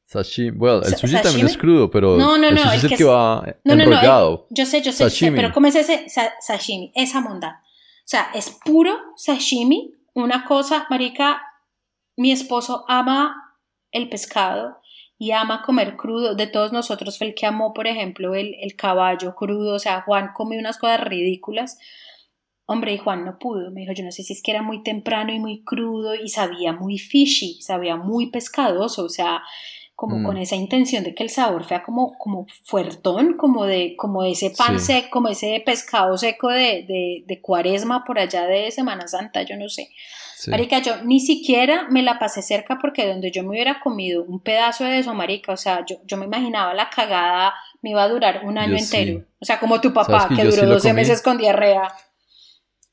[0.06, 0.58] Sashimi.
[0.58, 3.46] Bueno, el sushi también es crudo, pero no, no, no, el, es el que, va
[3.64, 4.48] no, enrollado.
[4.50, 6.08] No, yo sé, yo sé, yo sé, pero ¿cómo es ese
[6.42, 6.92] sashimi?
[6.96, 7.52] Esa mondad.
[7.52, 11.44] O sea, es puro sashimi, una cosa, marica,
[12.18, 13.56] mi esposo ama
[13.92, 14.80] el pescado
[15.20, 16.34] y ama comer crudo.
[16.34, 19.76] De todos nosotros fue el que amó, por ejemplo, el, el caballo crudo.
[19.76, 21.78] O sea, Juan come unas cosas ridículas.
[22.72, 23.72] Hombre, y Juan no pudo.
[23.72, 26.30] Me dijo, yo no sé si es que era muy temprano y muy crudo y
[26.30, 29.42] sabía muy fishy, sabía muy pescadoso, o sea,
[29.96, 30.42] como con mm.
[30.42, 34.80] esa intención de que el sabor sea como, como fuertón, como de, como ese pan
[34.80, 36.86] seco, como ese pescado seco de,
[37.26, 39.90] de, cuaresma por allá de Semana Santa, yo no sé.
[40.48, 44.40] Marica, yo ni siquiera me la pasé cerca porque donde yo me hubiera comido un
[44.40, 48.10] pedazo de eso, marica, o sea, yo, yo me imaginaba la cagada me iba a
[48.10, 49.24] durar un año entero.
[49.40, 51.94] O sea, como tu papá, que, duró 12 meses con diarrea.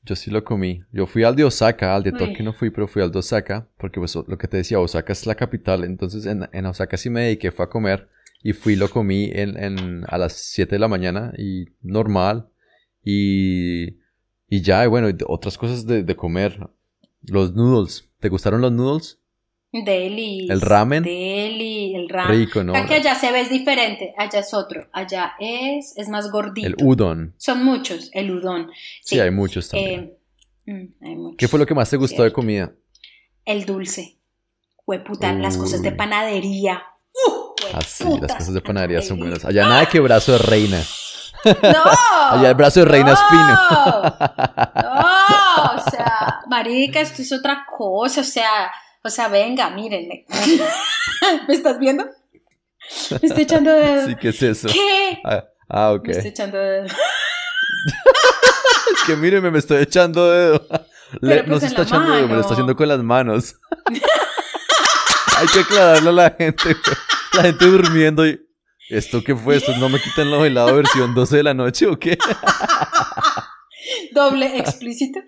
[0.07, 0.81] Yo sí lo comí.
[0.91, 2.11] Yo fui al de Osaka, al de.
[2.17, 5.11] Tokio no fui, pero fui al de Osaka, porque pues lo que te decía, Osaka
[5.13, 8.07] es la capital, entonces en, en Osaka sí me dediqué, fue a comer
[8.41, 12.47] y fui, lo comí en, en- a las 7 de la mañana y normal
[13.03, 13.97] y,
[14.49, 16.69] y ya, y bueno, y otras cosas de, de comer.
[17.23, 19.19] Los noodles, ¿te gustaron los noodles?
[19.83, 20.47] Deli.
[20.49, 21.03] ¿El ramen?
[21.03, 22.37] Deli, el ramen.
[22.39, 22.73] Rico, ¿no?
[22.85, 26.67] Que allá se ve es diferente, allá es otro, allá es, es más gordito.
[26.67, 27.33] El udon.
[27.37, 28.69] Son muchos, el udon.
[29.01, 30.13] Sí, hay muchos también.
[30.65, 31.37] eh, mm, hay muchos.
[31.37, 32.71] ¿Qué fue lo que más te gustó de comida?
[33.45, 34.17] El dulce.
[34.85, 36.83] Hueputa, las cosas de panadería.
[37.13, 37.53] ¡Uh!
[37.73, 39.43] Ah, sí, hueputas, las cosas de panadería son buenas.
[39.43, 40.81] Allá nada que brazo de reina.
[41.45, 42.31] ¡No!
[42.31, 44.03] Allá el brazo de reina es no,
[44.81, 48.71] No, o sea, marica, esto es otra cosa, o sea,
[49.07, 50.25] o sea, venga, mírenme.
[51.47, 52.05] ¿Me estás viendo?
[53.09, 54.07] Me estoy echando dedo.
[54.07, 54.67] Sí, ¿qué es eso?
[54.71, 55.19] ¿Qué?
[55.25, 56.05] Ah, ah, ok.
[56.07, 56.85] Me estoy echando dedo.
[58.93, 60.65] Es que míreme, me estoy echando dedo.
[61.21, 63.55] Le- Pero, no pues, se está echando dedo, me lo está haciendo con las manos.
[65.37, 66.63] Hay que aclararle a la gente.
[66.63, 66.97] güey.
[67.33, 68.41] La gente durmiendo y...
[68.89, 69.57] ¿Esto qué fue?
[69.57, 72.17] ¿Esto no me quitan lo helado versión 12 de la noche o qué?
[74.13, 75.19] Doble explícito.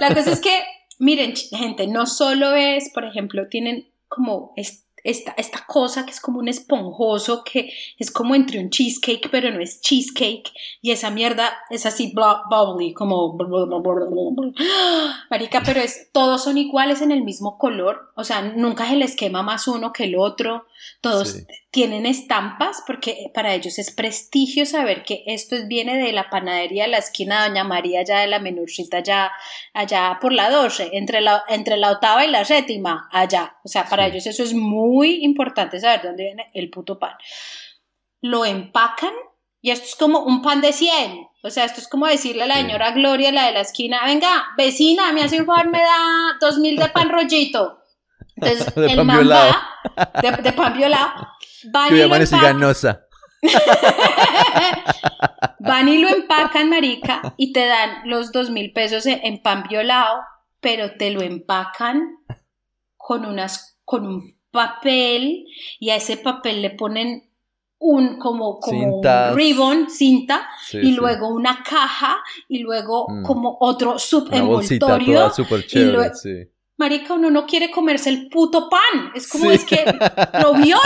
[0.00, 0.62] La cosa es que,
[0.98, 6.20] miren, gente, no solo es, por ejemplo, tienen como es- esta, esta cosa que es
[6.20, 11.10] como un esponjoso, que es como entre un cheesecake, pero no es cheesecake, y esa
[11.10, 13.36] mierda es así bubbly, como...
[15.30, 19.16] Marica, pero es, todos son iguales en el mismo color, o sea, nunca se les
[19.16, 20.66] quema más uno que el otro,
[21.00, 21.32] todos.
[21.72, 26.84] Tienen estampas porque para ellos es prestigio saber que esto es- viene de la panadería
[26.84, 29.32] de la esquina de Doña María, allá de la menorcita, allá,
[29.72, 33.56] allá por la 12, entre la, entre la octava y la séptima, allá.
[33.64, 34.10] O sea, para Sí.
[34.12, 37.14] ellos eso es muy importante saber de dónde viene el puto pan.
[38.20, 39.14] Lo empacan
[39.60, 41.26] y esto es como un pan de 100.
[41.42, 44.44] O sea, esto es como decirle a la señora Gloria, la de la esquina, venga,
[44.56, 47.78] vecina, me hace un favor, me da dos mil de pan rollito.
[48.36, 49.52] Entonces, De el pan man violado.
[50.22, 51.10] de, de pan violado,
[51.70, 52.08] van y, lo
[52.40, 53.02] ganosa.
[55.58, 60.20] van y lo empacan, marica, y te dan los dos mil pesos en, pan violado,
[60.60, 62.16] pero te lo empacan
[62.96, 65.46] con unas, con un papel,
[65.80, 67.28] y a ese papel le ponen
[67.78, 69.32] un, como, como Cintas.
[69.32, 70.92] un ribbon, cinta, Sí, y sí.
[70.92, 72.16] luego una caja,
[72.48, 73.22] y luego Mm.
[73.24, 73.96] como otro
[74.30, 75.18] Una bolsita subenvoltorio.
[75.18, 76.48] toda súper chévere, luego- sí.
[76.82, 79.12] Marica, uno no quiere comerse el puto pan.
[79.14, 79.54] Es como Sí.
[79.56, 79.84] es que
[80.42, 80.80] lo violo,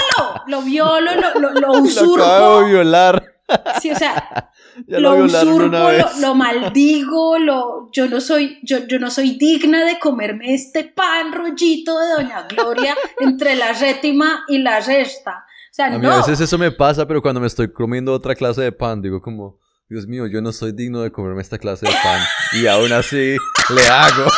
[0.47, 2.65] lo violo, lo, lo, lo Lo acabo de usurpo.
[2.67, 3.33] violar.
[3.81, 4.51] Sí, o sea,
[4.89, 6.21] Ya lo lo usurpo, una lo, vez.
[6.21, 11.33] lo maldigo, lo, yo no soy, yo, yo no soy digna de comerme este pan
[11.33, 15.45] rollito de Doña Gloria entre la séptima y la sexta.
[15.71, 16.13] O sea, A mí no.
[16.13, 19.23] a veces eso me pasa, pero cuando me estoy comiendo otra clase de pan, digo
[19.23, 22.20] como, Dios mío, yo no soy digno de comerme esta clase de pan.
[22.53, 23.37] Y aún así
[23.72, 24.24] le hago.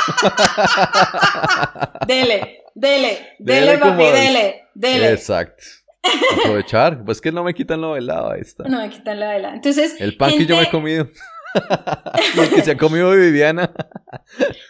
[2.07, 5.13] Dele, dele, dele, Dele papi, dele, dele.
[5.13, 5.63] Exacto.
[6.41, 7.03] Aprovechar.
[7.05, 8.65] Pues que no me quitan lo helado, ahí está.
[8.65, 9.55] No me quitan la vela.
[9.55, 11.09] Entonces, El pan que yo me he comido.
[12.37, 13.71] el que se ha comido Viviana.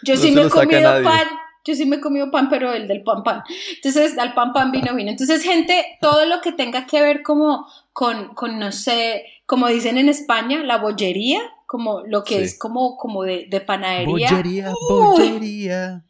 [0.03, 1.27] Yo No sí me he comido pan,
[1.69, 3.43] yo sí me he comido pan, pero el del pan pan.
[3.77, 5.11] Entonces, al pan pan vino vino.
[5.11, 9.99] Entonces, gente, todo lo que tenga que ver como con, con no sé, como dicen
[9.99, 12.43] en España, la bollería, como lo que Sí.
[12.45, 14.31] es como, como de, de panadería.
[14.31, 15.07] Bollería, Uy.
[15.19, 16.05] bollería.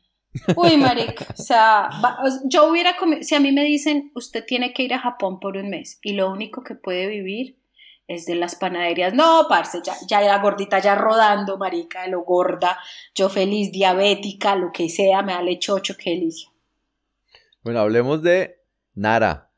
[0.57, 4.13] Uy, marica, o sea, va- o sea, yo hubiera comido, si a mí me dicen,
[4.15, 7.57] usted tiene que ir a Japón por un mes y lo único que puede vivir
[8.09, 9.15] es de las panaderías.
[9.15, 12.79] No, parce, ya, ya la gordita ya rodando, marica, de lo gorda,
[13.15, 16.51] yo feliz, diabética, lo que sea, me da lechocho, qué delicia.
[17.63, 18.63] Bueno, hablemos de
[18.95, 19.51] Nara,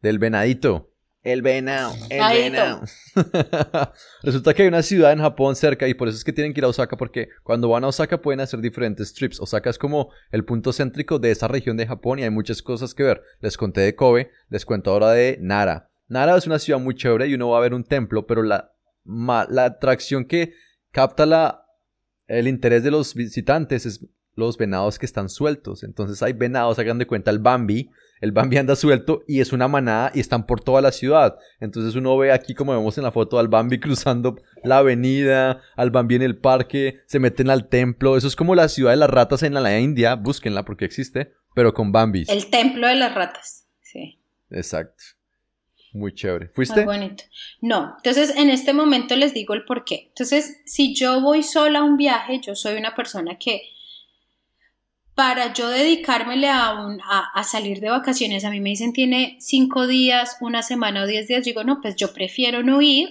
[0.00, 0.92] del venadito.
[1.24, 2.82] El venado, el venado.
[4.22, 6.60] Resulta que hay una ciudad en Japón cerca y por eso es que tienen que
[6.60, 9.40] ir a Osaka porque cuando van a Osaka pueden hacer diferentes trips.
[9.40, 12.94] Osaka es como el punto céntrico de esa región de Japón y hay muchas cosas
[12.94, 13.24] que ver.
[13.40, 15.90] Les conté de Kobe, les cuento ahora de Nara.
[16.08, 18.72] Nara es una ciudad muy chévere y uno va a ver un templo, pero la,
[19.04, 20.52] ma- la atracción que
[20.92, 21.64] capta la,
[22.28, 25.82] el interés de los visitantes es los venados que están sueltos.
[25.82, 27.90] Entonces hay venados, hagan de cuenta el Bambi.
[28.20, 31.36] El Bambi anda suelto y es una manada y están por toda la ciudad.
[31.60, 35.90] Entonces uno ve aquí, como vemos en la foto, al Bambi cruzando la avenida, al
[35.90, 38.16] Bambi en el parque, se meten al templo.
[38.16, 40.14] Eso es como la ciudad de las ratas en la India.
[40.14, 42.28] Búsquenla porque existe, pero con Bambis.
[42.28, 44.18] El templo de las ratas, sí.
[44.50, 45.02] Exacto.
[45.96, 46.46] Muy chévere.
[46.46, 46.84] Muy ¿Fuiste?
[46.84, 47.24] bonito.
[47.60, 50.06] No, entonces en este momento les digo el por qué.
[50.08, 53.62] Entonces, si yo voy sola a un viaje, yo soy una persona que
[55.14, 59.36] para yo dedicármele a, un- a, a salir de vacaciones, a mí me dicen tiene
[59.40, 63.08] cinco días, una semana o diez días, digo, no, pues yo prefiero no ir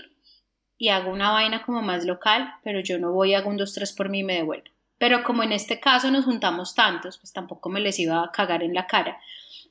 [0.77, 3.91] y hago una vaina como más local, pero yo no voy, hago un dos, tres
[3.93, 4.65] por mí y me devuelvo.
[4.99, 8.61] Pero como en este caso nos juntamos tantos, pues tampoco me les iba a cagar
[8.61, 9.17] en la cara.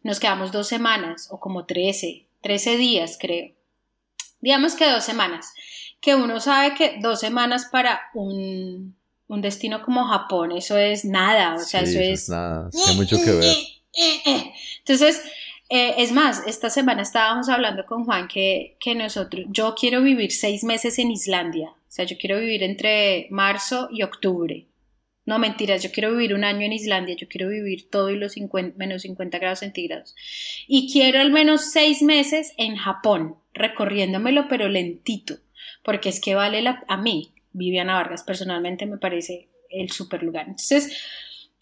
[0.02, 3.52] Nos quedamos dos semanas o como trece, trece días creo.
[4.40, 5.52] Digamos que dos semanas.
[6.00, 8.94] Que uno sabe que dos semanas para un,
[9.26, 12.28] un destino como Japón, eso es nada, o sea, eso, es...
[12.28, 13.56] nada, hay mucho que ver.
[14.78, 15.22] Entonces,
[15.70, 20.30] eh, es más, esta semana estábamos hablando con Juan que, que nosotros, yo quiero vivir
[20.30, 24.66] seis meses en Islandia, o sea, yo quiero vivir entre marzo y octubre.
[25.26, 28.34] No, mentiras, yo quiero vivir un año en Islandia, yo quiero vivir todo y los
[28.76, 30.14] menos 50 grados centígrados.
[30.66, 35.38] Y quiero al menos seis meses en Japón, recorriéndomelo, pero lentito,
[35.82, 40.46] porque es que vale la, a mí, Viviana Vargas, personalmente me parece el super lugar.
[40.46, 40.96] Entonces,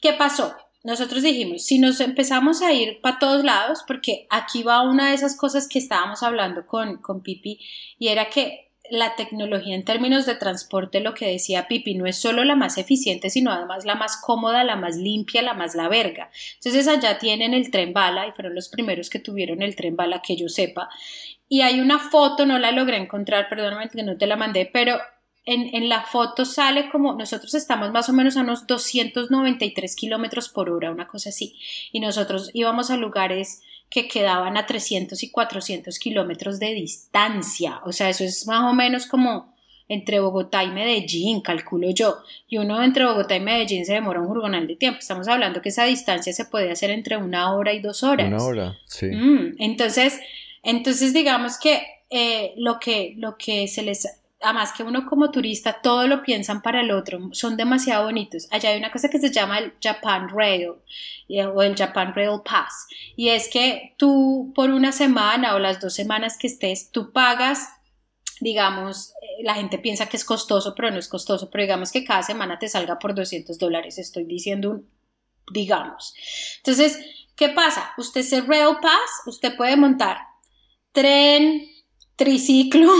[0.00, 0.56] ¿qué pasó?
[0.84, 5.14] nosotros dijimos, si nos empezamos a ir para todos lados, porque aquí va una de
[5.14, 7.60] esas cosas que estábamos hablando con, con Pipi,
[7.98, 12.16] y era que la tecnología en términos de transporte, lo que decía Pipi, no es
[12.16, 15.88] solo la más eficiente, sino además la más cómoda, la más limpia, la más la
[15.88, 16.30] verga.
[16.56, 20.20] Entonces allá tienen el tren bala, y fueron los primeros que tuvieron el tren bala
[20.20, 20.88] que yo sepa.
[21.48, 24.98] Y hay una foto, no la logré encontrar, perdóname que no te la mandé, pero
[25.44, 30.70] en, la foto sale como nosotros estamos más o menos a unos 293 kilómetros por
[30.70, 31.58] hora, una cosa así,
[31.90, 33.62] y nosotros íbamos a lugares
[33.92, 38.74] que quedaban a 300 y 400 kilómetros de distancia, o sea, eso es más o
[38.74, 39.52] menos como
[39.88, 42.16] entre Bogotá y Medellín, calculo yo,
[42.48, 45.68] y uno entre Bogotá y Medellín se demora un jurgonal de tiempo, estamos hablando que
[45.68, 48.28] esa distancia se puede hacer entre una hora y dos horas.
[48.28, 49.06] Una hora, sí.
[49.06, 50.18] Mm, entonces,
[50.62, 54.06] entonces digamos que eh, lo que lo que se les
[54.42, 58.48] además que uno como turista todo lo piensan para el otro, son demasiado bonitos.
[58.50, 62.86] Allá hay una cosa que se llama el Japan Rail o el Japan Rail Pass
[63.16, 67.68] y es que tú por una semana o las dos semanas que estés, tú pagas,
[68.40, 72.04] digamos, eh, la gente piensa que es costoso, pero no es costoso, pero digamos que
[72.04, 74.88] cada semana te salga por 200 dólares, estoy diciendo un,
[75.52, 76.14] digamos.
[76.58, 76.98] Entonces,
[77.36, 77.92] ¿qué pasa?
[77.96, 80.18] Usted ese Rail Pass, usted puede montar
[80.92, 81.68] tren,
[82.16, 82.92] triciclo,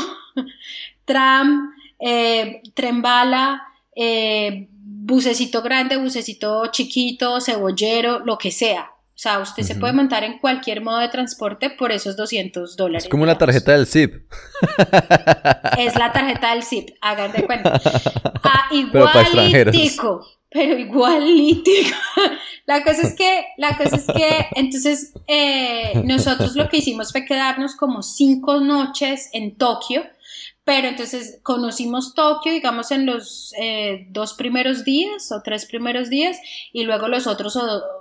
[1.13, 3.63] tram, eh, tren bala,
[3.95, 8.89] eh, bucecito grande, bucecito chiquito, cebollero, lo que sea.
[9.15, 13.05] O sea, usted se puede montar en cualquier modo de transporte por esos 200 dólares.
[13.05, 14.15] Es como una tarjeta del zip.
[15.79, 17.81] Es la tarjeta del zip, hagan de cuenta.
[18.45, 21.97] Ah, igualitico, pero igualitico.
[22.67, 27.25] La cosa es que, la cosa es que, entonces, eh, nosotros lo que hicimos fue
[27.25, 30.05] quedarnos como cinco noches en Tokio
[30.65, 36.39] pero entonces conocimos Tokio, digamos, en los eh, dos primeros días o tres primeros días
[36.73, 37.59] y luego los otros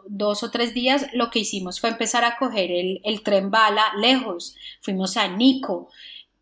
[0.08, 4.56] dos o tres días lo que hicimos fue empezar a coger el, tren bala lejos.
[4.82, 5.90] Fuimos a Nikko.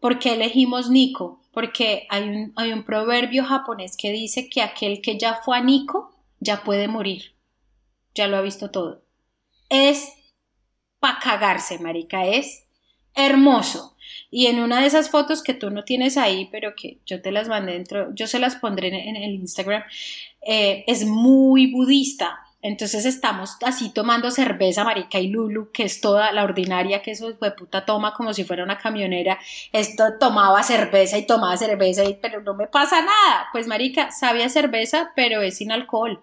[0.01, 1.41] ¿Por qué elegimos Nikko?
[1.53, 5.61] Porque hay un, hay un proverbio japonés que dice que aquel que ya fue a
[5.61, 7.33] Nikko ya puede morir.
[8.13, 9.03] Ya lo ha visto todo.
[9.69, 10.09] Es
[10.99, 12.65] para cagarse, marica, es
[13.15, 13.95] hermoso.
[14.31, 17.31] Y en una de esas fotos que tú no tienes ahí, pero que yo te
[17.31, 19.83] las mandé dentro, yo se las pondré en, el Instagram,
[20.41, 22.39] eh, es muy budista.
[22.61, 27.31] Entonces estamos así tomando cerveza, marica y Lulu, que es toda la ordinaria que eso
[27.31, 29.39] de puta toma como si fuera una camionera.
[29.71, 33.47] Esto tomaba cerveza y tomaba cerveza, y, pero no me pasa nada.
[33.53, 36.21] Pues marica, sabía cerveza, pero es sin alcohol.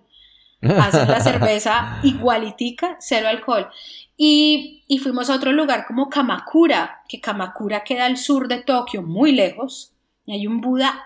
[0.62, 3.68] Hacen la cerveza igualitica, cero alcohol.
[4.16, 9.32] Y, fuimos a otro lugar como Kamakura, que Kamakura queda al sur de Tokio, muy
[9.32, 9.92] lejos,
[10.24, 11.04] y hay un Buda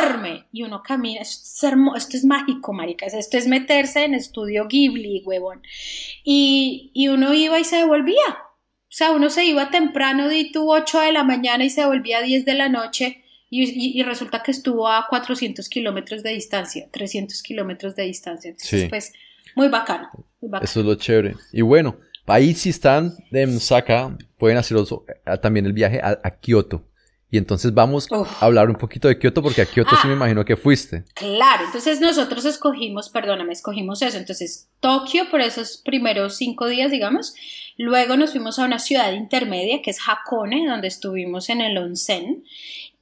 [0.00, 4.66] enorme, y uno camina, esto es, esto es mágico, maricas, esto es meterse en estudio
[4.68, 5.62] Ghibli, huevón,
[6.24, 8.16] y, y uno iba y se devolvía,
[8.92, 12.18] o sea, uno se iba temprano de tu 8 de la mañana y se volvía
[12.18, 13.21] a 10 de la noche,
[13.60, 18.88] y, y, resulta que estuvo a 400 kilómetros de distancia, 300 kilómetros de distancia, entonces
[18.88, 19.12] pues
[19.54, 20.08] muy bacano,
[20.40, 20.64] muy bacano.
[20.64, 21.96] Eso es lo chévere, y bueno,
[22.26, 26.84] Ahí si están en Osaka, pueden hacer eh, también el viaje a, Kioto.
[27.30, 30.16] Y entonces vamos a hablar un poquito de Kioto porque a Kioto sí me ah.
[30.16, 31.04] imagino que fuiste.
[31.14, 34.18] Claro, entonces nosotros escogimos, perdóname, escogimos eso.
[34.18, 37.34] Entonces Tokio por esos primeros cinco días, digamos.
[37.78, 42.44] Luego nos fuimos a una ciudad intermedia que es Hakone, donde estuvimos en el onsen.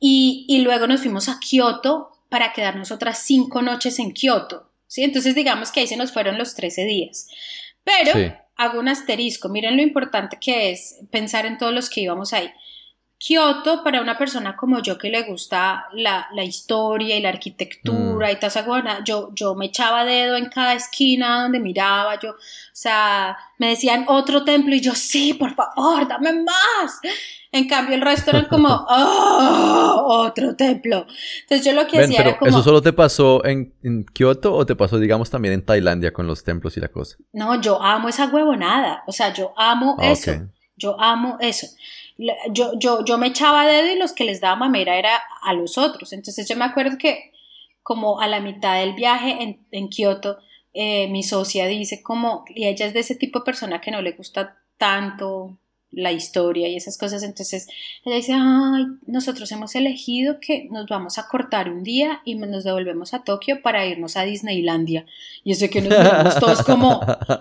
[0.01, 4.71] Y, y luego nos fuimos a Kioto para quedarnos otras cinco noches en Kioto.
[4.87, 5.05] ¿sí?
[5.05, 7.29] Entonces digamos que ahí se nos fueron los 13 días.
[7.85, 8.13] Pero
[8.57, 12.51] hago un asterisco, miren lo importante que es pensar en todos los que íbamos ahí.
[13.17, 18.31] Kioto, para una persona como yo que le gusta la, historia y la arquitectura mm.
[18.31, 22.31] y toda esa cosa, yo, yo me echaba dedo en cada esquina donde miraba, yo,
[22.31, 22.37] o
[22.73, 27.01] sea, me decían otro templo y yo, sí, por favor, dame más.
[27.53, 30.27] En cambio, el resto era como, ¡oh!
[30.27, 31.07] Otro templo.
[31.43, 32.49] Entonces yo lo que hacía era como...
[32.49, 33.75] ¿Eso solo te pasó en,
[34.13, 37.17] Kioto o te pasó, digamos, también en Tailandia con los templos y la cosa?
[37.33, 39.03] No, yo amo esa huevonada.
[39.07, 40.33] O sea, yo amo ah, eso.
[40.77, 41.67] Yo amo eso
[42.53, 45.79] yo, yo, yo me echaba dedo y los que les daba mamera era a los
[45.79, 46.13] otros.
[46.13, 47.33] Entonces yo me acuerdo que
[47.83, 50.39] como a la mitad del viaje en, en Kioto,
[50.73, 54.03] eh, mi socia dice como, y ella es de ese tipo de persona que no
[54.03, 55.59] le gusta tanto
[55.93, 57.69] la historia y esas cosas, entonces
[58.05, 62.65] ella dice, ay, nosotros hemos elegido que nos vamos a cortar un día y nos
[62.65, 65.07] devolvemos a Tokio para irnos a Disneylandia.
[65.45, 67.01] Y eso que nos vemos todos como,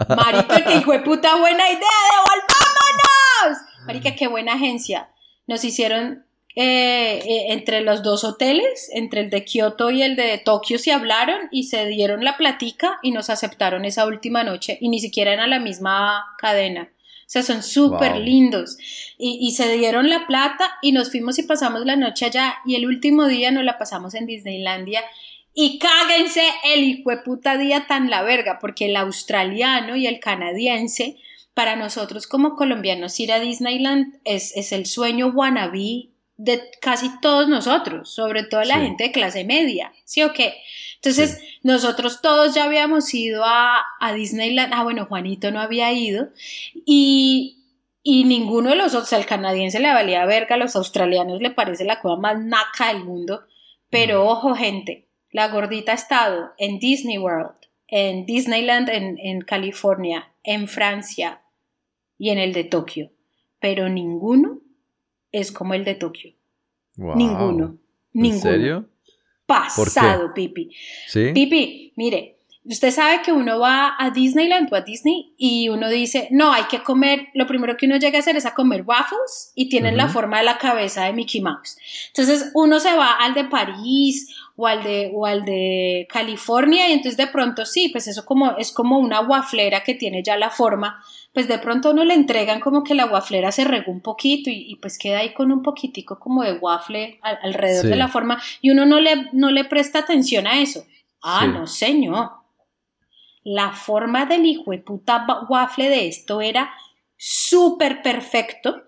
[0.10, 1.80] marica, que hijo de puta buena idea,
[2.12, 3.62] devolvámonos.
[3.86, 5.10] Marica, qué buena agencia.
[5.47, 6.26] Nos hicieron
[6.56, 10.91] eh, eh, entre los dos hoteles, entre el de Kioto y el de Tokio, se
[10.91, 15.32] hablaron y se dieron la platica y nos aceptaron esa última noche y ni siquiera
[15.32, 16.89] eran la misma cadena.
[17.30, 18.76] O sea, son súper lindos.
[19.20, 22.74] Y, y, se dieron la plata y nos fuimos y pasamos la noche allá y
[22.74, 25.04] el último día nos la pasamos en Disneylandia.
[25.54, 30.20] Y cáguense el hijo de puta día tan la verga, porque el australiano y el
[30.20, 31.18] canadiense
[31.54, 37.48] para nosotros como colombianos ir a Disneyland es, es el sueño wannabe de casi todos
[37.48, 40.56] nosotros, sobre todo la gente de clase media, ¿sí o qué?
[41.02, 46.30] Entonces, nosotros todos ya habíamos ido a, a, Disneyland, ah, bueno, Juanito no había ido,
[46.86, 47.64] y,
[48.04, 51.86] y ninguno de los otros, al canadiense le valía verga, a los australianos le parece
[51.86, 53.43] la cosa más naca del mundo,
[53.89, 57.56] pero ojo gente, la gordita ha estado en Disney World,
[57.88, 61.41] en Disneyland en, en California, en Francia,
[62.20, 63.12] y en el de Tokio,
[63.60, 64.62] pero ninguno
[65.32, 66.34] es como el de Tokio.
[66.95, 67.78] Ninguno.
[68.14, 68.89] ¿En serio?
[69.50, 70.70] Pasado, Pipi.
[71.08, 71.32] ¿Sí?
[71.34, 76.28] Pipi, mire, usted sabe que uno va a Disneyland o a Disney y uno dice,
[76.32, 79.52] no, hay que comer, lo primero que uno llega a hacer es a comer waffles
[79.56, 81.78] y tienen la forma de la cabeza de Mickey Mouse.
[82.08, 86.91] Entonces uno se va al de París o al de, o al de California y
[86.91, 90.49] entonces de pronto sí, pues eso como, es como una waflera que tiene ya la
[90.49, 91.01] forma
[91.34, 94.76] pues de pronto uno le entregan como que la waflera se regó un poquito y,
[94.82, 98.86] pues queda ahí con un poquitico como de waffle alrededor de la forma y uno
[98.86, 100.86] no le, no le presta atención a eso.
[101.22, 102.32] Ah, no señor.
[103.43, 106.74] La forma del hijo de puta waffle de esto era
[107.16, 108.84] súper perfecto.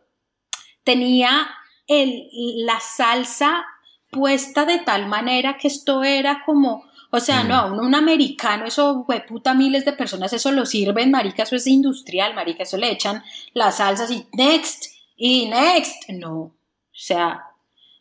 [0.84, 1.47] Tenía
[1.88, 2.28] el,
[2.65, 3.65] la salsa
[4.12, 6.84] puesta de tal manera que esto era como
[7.14, 11.43] o sea, no, un, un americano, eso, puta, miles de personas, eso lo sirven, marica,
[11.43, 13.22] eso es industrial, marica, eso le echan
[13.53, 14.86] las salsas y next,
[15.18, 16.09] y next.
[16.09, 16.53] No, o
[16.93, 17.47] sea,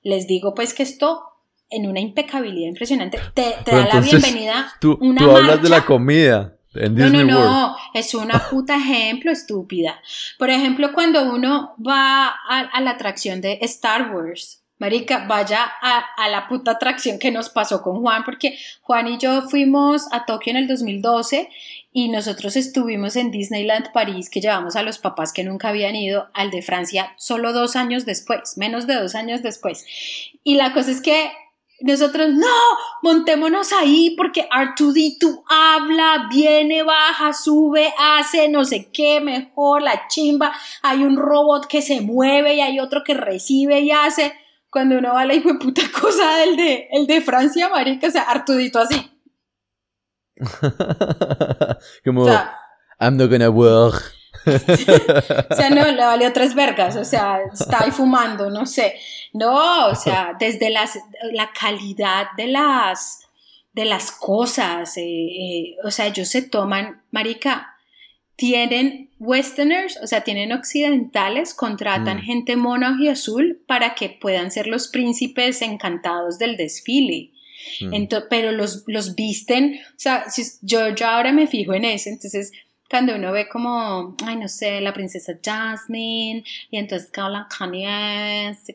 [0.04, 1.24] les digo pues que esto
[1.68, 4.72] en una impecabilidad impresionante te, da la bienvenida.
[4.80, 6.56] Tú, una tú hablas de la comida.
[6.72, 10.00] En Disney no, no, no, es una puta ejemplo estúpida.
[10.38, 16.48] Por ejemplo, cuando uno va a la atracción de Star Wars, Marica, vaya a, la
[16.48, 20.56] puta atracción que nos pasó con Juan, porque Juan y yo fuimos a Tokio en
[20.56, 21.50] el 2012
[21.92, 26.30] y nosotros estuvimos en Disneyland París, que llevamos a los papás que nunca habían ido,
[26.32, 29.84] al de Francia solo dos años después, menos de dos años después.
[30.44, 31.30] Y la cosa es que
[31.80, 32.46] nosotros, no,
[33.02, 40.54] montémonos ahí porque R2D2 habla, viene, baja, sube, hace no sé qué, mejor, la chimba,
[40.80, 44.32] hay un robot que se mueve y hay otro que recibe y hace
[44.70, 48.08] cuando uno va a la hijo de puta cosa del de, el de Francia, marica,
[48.08, 49.10] o sea, Artudito así.
[52.04, 52.26] Como,
[52.98, 54.20] I'm not gonna work.
[54.46, 58.94] o sea, no, le valió tres vergas, o sea, está ahí fumando, no sé.
[59.32, 60.98] No, o sea, desde las,
[61.32, 63.28] la calidad de las,
[63.72, 67.69] de las cosas, eh, eh, o sea, ellos se toman, marica,
[68.40, 72.22] tienen westerners, o sea, tienen occidentales, contratan mm.
[72.22, 77.32] gente mona y azul para que puedan ser los príncipes encantados del desfile.
[77.82, 78.04] Mm.
[78.30, 80.24] pero los, los visten, o sea,
[80.62, 82.52] yo, yo ahora me fijo en eso, entonces
[82.90, 87.46] cuando uno ve como, ay, no sé, la princesa Jasmine, y entonces que hablan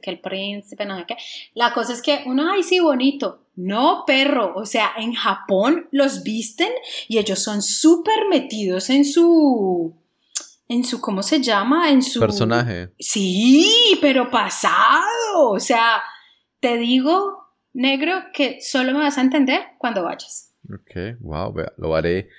[0.01, 1.18] que el príncipe, no sé qué.
[1.53, 3.41] La cosa es que uno, ay, sí, bonito.
[3.57, 4.53] No, perro.
[4.55, 6.70] O sea, en Japón los visten
[7.09, 9.93] y ellos son súper metidos en su.
[10.68, 11.91] En su, ¿cómo se llama?
[11.91, 12.22] En su.
[12.22, 12.91] Personaje.
[12.97, 15.51] Sí, pero pasado.
[15.51, 16.01] O sea,
[16.61, 20.53] te digo, negro, que solo me vas a entender cuando vayas.
[20.74, 22.30] Ok, wow, lo haré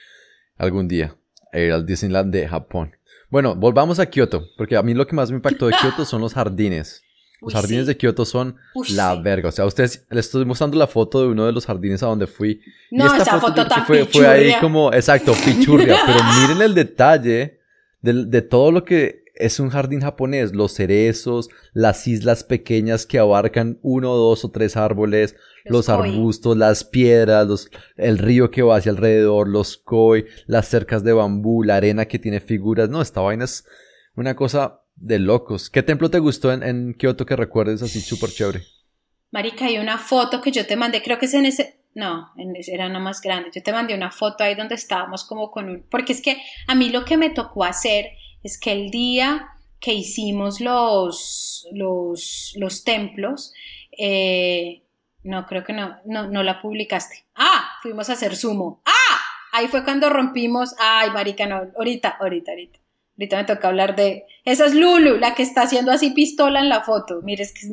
[0.56, 1.14] algún día
[1.56, 2.96] al Disneyland de Japón.
[3.30, 6.20] Bueno, volvamos a Kioto, porque a mí lo que más me impactó de Kioto son
[6.20, 7.02] los jardines.
[7.40, 8.56] Los jardines de Kioto son
[8.94, 9.50] la verga.
[9.50, 12.26] O sea, ustedes les estoy mostrando la foto de uno de los jardines a donde
[12.26, 12.60] fui.
[12.90, 15.96] No, esa foto, tan fue, fue ahí como, exacto, pichurria.
[16.06, 17.60] pero miren el detalle
[18.00, 20.54] de, de todo lo que es un jardín japonés.
[20.54, 26.84] Los cerezos, las islas pequeñas que abarcan uno, dos o tres árboles, los, arbustos, las
[26.84, 31.76] piedras, los, el río que va hacia alrededor, los koi, las cercas de bambú, la
[31.76, 32.88] arena que tiene figuras.
[32.88, 33.66] No, esta vaina es
[34.14, 35.70] una cosa de locos.
[35.70, 38.62] ¿Qué templo te gustó en, en Kioto que recuerdes así súper chévere?
[39.30, 42.30] Marica, hay una foto que yo te mandé, creo que es en ese, no,
[42.66, 43.50] era una más grande.
[43.54, 46.36] Yo te mandé una foto ahí donde estábamos como con un, porque es que
[46.68, 48.06] a mí lo que me tocó hacer
[48.46, 49.48] es que el día
[49.80, 53.52] que hicimos los, los, los templos,
[53.98, 54.82] eh,
[55.24, 57.26] no, creo que no, no, no la publicaste.
[57.34, 58.82] Ah, fuimos a hacer sumo.
[58.84, 59.20] Ah,
[59.52, 60.74] ahí fue cuando rompimos.
[60.78, 62.78] Ay, marica, no, ahorita, ahorita, ahorita.
[63.18, 64.26] Ahorita me toca hablar de.
[64.44, 67.20] Esa es Lulu, la que está haciendo así pistola en la foto.
[67.22, 67.72] Mire, es que es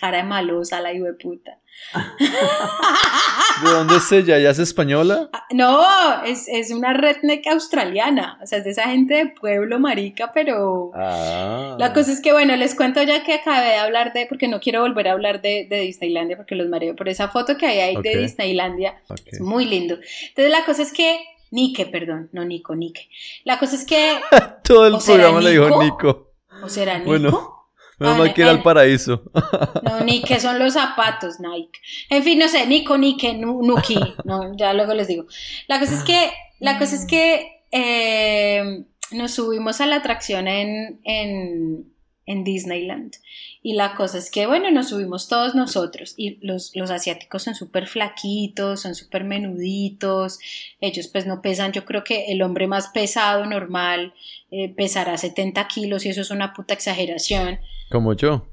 [0.00, 1.58] cara de malosa la de puta.
[3.62, 4.38] ¿De dónde es ella?
[4.38, 5.28] ¿Ya es española?
[5.34, 8.38] Ah, no, es, es, una redneck australiana.
[8.42, 10.90] O sea, es de esa gente de pueblo marica, pero.
[10.94, 11.76] Ah.
[11.78, 14.24] La cosa es que, bueno, les cuento ya que acabé de hablar de.
[14.26, 16.96] Porque no quiero volver a hablar de, de Disneylandia porque los mareo.
[16.96, 19.02] Por esa foto que hay ahí de Disneylandia.
[19.26, 19.98] Es muy lindo.
[20.28, 21.20] Entonces, la cosa es que
[21.50, 23.08] Nike, perdón, no Nico, Nike.
[23.44, 24.20] La cosa es que.
[24.64, 26.32] Todo el programa le dijo Nico.
[26.62, 27.10] ¿O será Nico?
[27.10, 27.58] Bueno.
[27.98, 29.22] Menos mal que era el paraíso.
[29.82, 31.80] No, Nike son los zapatos, Nike.
[32.10, 33.98] En fin, no sé, Nico, Nike, Nuki.
[34.24, 35.24] No, ya luego les digo.
[35.66, 36.30] La cosa es que,
[36.60, 41.92] la cosa es que eh, nos subimos a la atracción en, en,
[42.28, 43.16] en Disneyland.
[43.62, 47.54] Y la cosa es que, bueno, nos subimos todos nosotros y los, los asiáticos son
[47.54, 50.38] súper flaquitos, son súper menuditos,
[50.80, 54.14] ellos pues no pesan, yo creo que el hombre más pesado normal
[54.50, 57.58] eh, pesará 70 kilos y eso es una puta exageración.
[57.90, 58.46] Como yo.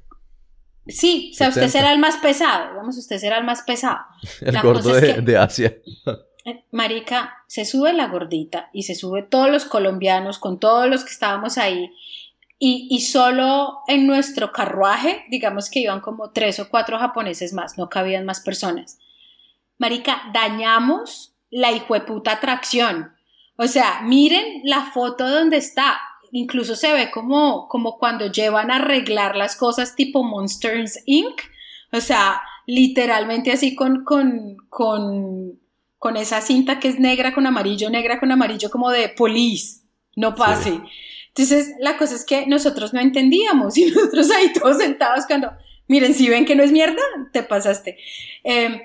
[0.87, 3.99] Sí, o sea, usted será el más pesado, vamos, usted será el más pesado.
[4.41, 5.75] el gordo de, de Asia.
[6.47, 11.03] Eh, marica, se sube la gordita y se sube todos los colombianos con todos los
[11.03, 11.89] que estábamos ahí
[12.57, 17.89] y, solo en nuestro carruaje, digamos que iban como tres o cuatro japoneses más, no
[17.89, 18.97] cabían más personas.
[19.77, 23.11] Marica, dañamos la hijueputa atracción.
[23.57, 25.97] O sea, miren la foto donde está.
[26.31, 31.41] Incluso se ve como, como cuando llevan a arreglar las cosas tipo Monsters Inc.
[31.91, 35.59] O sea, literalmente así con, con, con,
[35.97, 39.81] con esa cinta que es negra con amarillo, negra con amarillo, como de police.
[40.15, 40.81] No pase.
[41.37, 45.51] Entonces, la cosa es que nosotros no entendíamos y nosotros ahí todos sentados cuando,
[45.87, 47.01] miren, si ven que no es mierda,
[47.33, 47.97] te pasaste.
[48.43, 48.79] Em,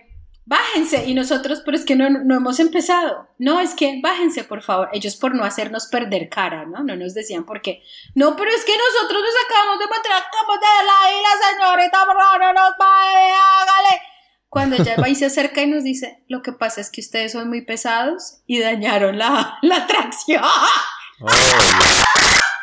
[0.47, 3.29] bájense y nosotros, pero es que no, no, hemos empezado.
[3.39, 4.89] No, es que bájense, por favor.
[4.93, 6.83] Ellos por no hacernos perder cara, ¿no?
[6.83, 7.85] No nos decían por qué.
[8.17, 12.05] No, pero es que nosotros nos acabamos de mostrar como de la y la señorita,
[12.05, 14.03] por no nos va, hágale.
[14.49, 17.31] Cuando ella va y se acerca y nos dice, lo que pasa es que ustedes
[17.31, 20.43] son muy pesados y dañaron la, la atracción.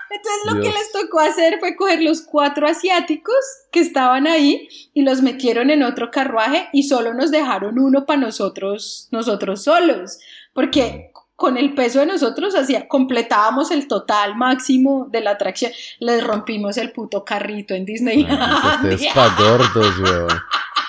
[0.09, 3.35] Entonces lo que les tocó hacer fue coger los cuatro asiáticos
[3.71, 8.19] que estaban ahí y los metieron en otro carruaje y solo nos dejaron uno para
[8.19, 10.19] nosotros, nosotros solos,
[10.53, 15.71] porque con el peso de nosotros hacía, completábamos el total máximo de la atracción.
[15.99, 18.23] Les rompimos el puto carrito en Disney.
[18.23, 20.41] ustedes pa' gordos, weón.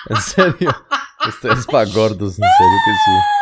[0.09, 0.85] En serio.
[1.27, 3.39] Ustedes pa' gordos, en serio que sí.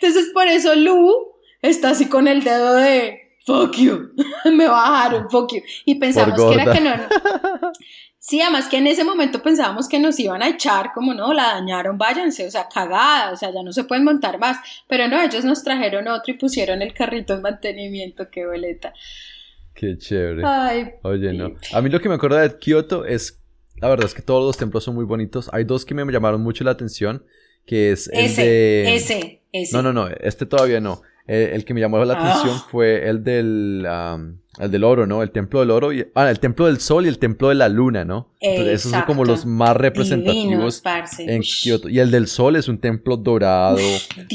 [0.00, 4.10] Entonces por eso Lu está así con el dedo de fuck you,
[4.52, 5.62] me bajaron, fuck you.
[5.84, 6.92] Y pensamos que era que no,
[8.24, 11.54] Sí, además que en ese momento pensábamos que nos iban a echar, como no, la
[11.54, 14.58] dañaron, váyanse, o sea, cagada, o sea, ya no se pueden montar más.
[14.88, 18.94] Pero no, ellos nos trajeron otro y pusieron el carrito en mantenimiento, qué boleta.
[19.74, 20.42] Qué chévere.
[20.46, 21.56] Ay, Oye, no.
[21.72, 23.42] A mí lo que me acuerdo de Kioto es,
[23.80, 25.50] la verdad es que todos los templos son muy bonitos.
[25.52, 27.24] Hay dos que me llamaron mucho la atención,
[27.66, 28.94] que es el ese, de...
[28.94, 29.76] Ese, ese.
[29.76, 31.02] No, no, no, este todavía no.
[31.26, 32.66] Eh, el que me llamó la atención ah.
[32.70, 33.86] fue el del,
[34.58, 35.22] el del oro, ¿no?
[35.22, 35.92] El templo del oro.
[35.92, 38.34] Y, ah, el templo del sol y el templo de la luna, ¿no?
[38.40, 40.82] Entonces, esos son como los más representativos
[41.18, 41.88] en Kioto.
[41.88, 43.78] Y el del sol es un templo dorado,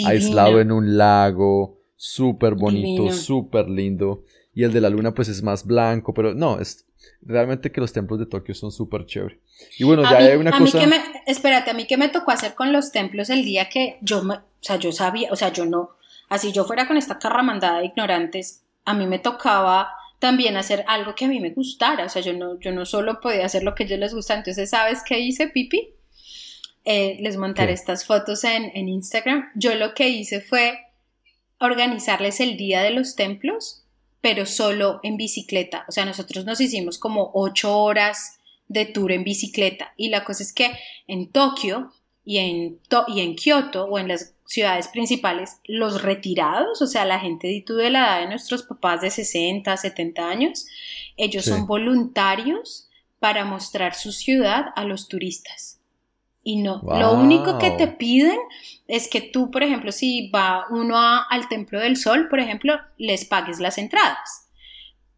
[0.06, 4.24] aislado en un lago, súper bonito, súper lindo.
[4.54, 6.88] Y el de la luna, pues es más blanco, pero no, es
[7.22, 9.40] realmente que los templos de Tokio son súper chévere.
[9.78, 10.80] Y bueno, ya hay una cosa.
[10.80, 13.98] que me, espérate, a mí que me tocó hacer con los templos el día que
[14.02, 15.97] yo, o sea, yo sabía, o sea, yo no
[16.30, 21.14] así yo fuera con esta carramandada de ignorantes, a mí me tocaba también hacer algo
[21.16, 23.76] que a mí me gustara, o sea, yo no, yo no solo podía hacer lo
[23.76, 25.94] que a ellos les gusta, entonces, ¿sabes qué hice, Pipi?
[26.86, 29.50] Eh, les montaré estas fotos en, en Instagram.
[29.56, 30.80] Yo lo que hice fue
[31.60, 33.84] organizarles el día de los templos,
[34.22, 35.86] pero solo en bicicleta.
[35.90, 39.94] O sea, nosotros nos hicimos como ocho horas de tour en bicicleta.
[39.98, 40.72] Y la cosa es que
[41.08, 41.92] en Tokio
[42.24, 47.20] y en, y en Kioto o en las ciudades principales, los retirados, o sea, la
[47.20, 50.66] gente de, la edad de nuestros papás de 60, 70 años,
[51.18, 52.90] ellos son voluntarios
[53.20, 55.82] para mostrar su ciudad a los turistas.
[56.44, 58.38] Y no, lo único que te piden
[58.88, 63.26] es que tú, por ejemplo, si va uno al Templo del Sol, por ejemplo, les
[63.26, 64.48] pagues las entradas.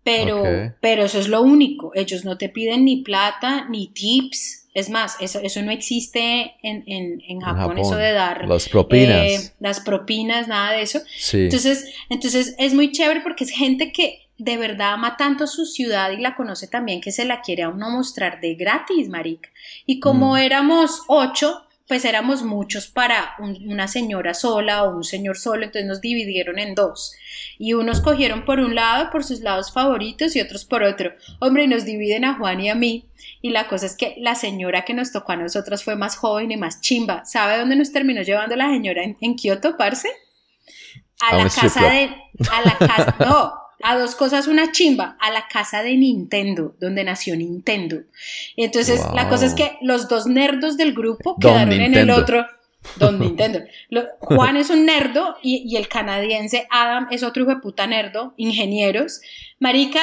[0.04, 0.44] Pero,
[0.82, 1.92] pero eso es lo único.
[1.94, 6.84] Ellos no te piden ni plata, ni tips, es más, eso, eso no existe en,
[6.86, 9.18] en, Japón, eso de dar las propinas.
[9.18, 11.00] Eh, las propinas, nada de eso.
[11.34, 16.12] Entonces, entonces es muy chévere porque es gente que de verdad ama tanto su ciudad
[16.12, 19.50] y la conoce también que se la quiere a uno mostrar de gratis, marica.
[19.86, 20.38] Y como mm.
[20.38, 26.02] éramos ocho, pues éramos muchos para una señora sola o un señor solo, entonces nos
[26.02, 27.14] dividieron en dos.
[27.58, 31.14] Y unos cogieron por un lado, por sus lados favoritos, y otros por otro.
[31.40, 33.10] Hombre, nos dividen a Juan y a mí.
[33.42, 36.52] Y la cosa es que la señora que nos tocó a nosotras fue más joven
[36.52, 37.26] y más chimba.
[37.26, 40.10] ¿Sabe dónde nos terminó llevando la señora en, Kioto, parce?
[41.22, 42.16] A, la casa de...
[42.52, 43.16] A la casa...
[43.20, 43.54] No,
[43.84, 48.02] a dos cosas una chimba, a la casa de Nintendo, donde nació Nintendo.
[48.56, 52.46] Y entonces la cosa es que los dos nerdos del grupo quedaron en el otro.
[52.98, 53.60] Don Nintendo.
[54.20, 59.22] Juan es un nerdo y, el canadiense Adam es otro hijo de puta nerdo, ingenieros.
[59.60, 60.02] Marica,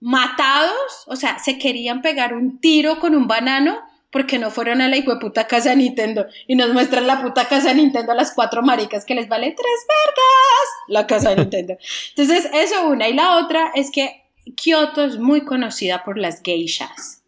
[0.00, 3.80] matados, o sea, se querían pegar un tiro con un banano
[4.16, 7.68] porque no fueron a la puta casa de Nintendo y nos muestran la puta casa
[7.68, 11.76] de Nintendo a las cuatro maricas que les vale tres vergas la casa de Nintendo.
[12.16, 13.10] Entonces, eso una.
[13.10, 14.24] Y la otra es que
[14.56, 17.24] Kioto es muy conocida por las geishas.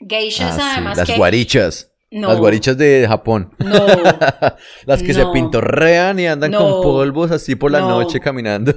[0.00, 0.98] Geishas, ah, además.
[0.98, 1.87] Las guarichas.
[2.10, 3.54] Las guarichas de Japón.
[3.58, 3.86] No.
[4.86, 8.72] Las que se pintorrean y andan con polvos así por la noche caminando.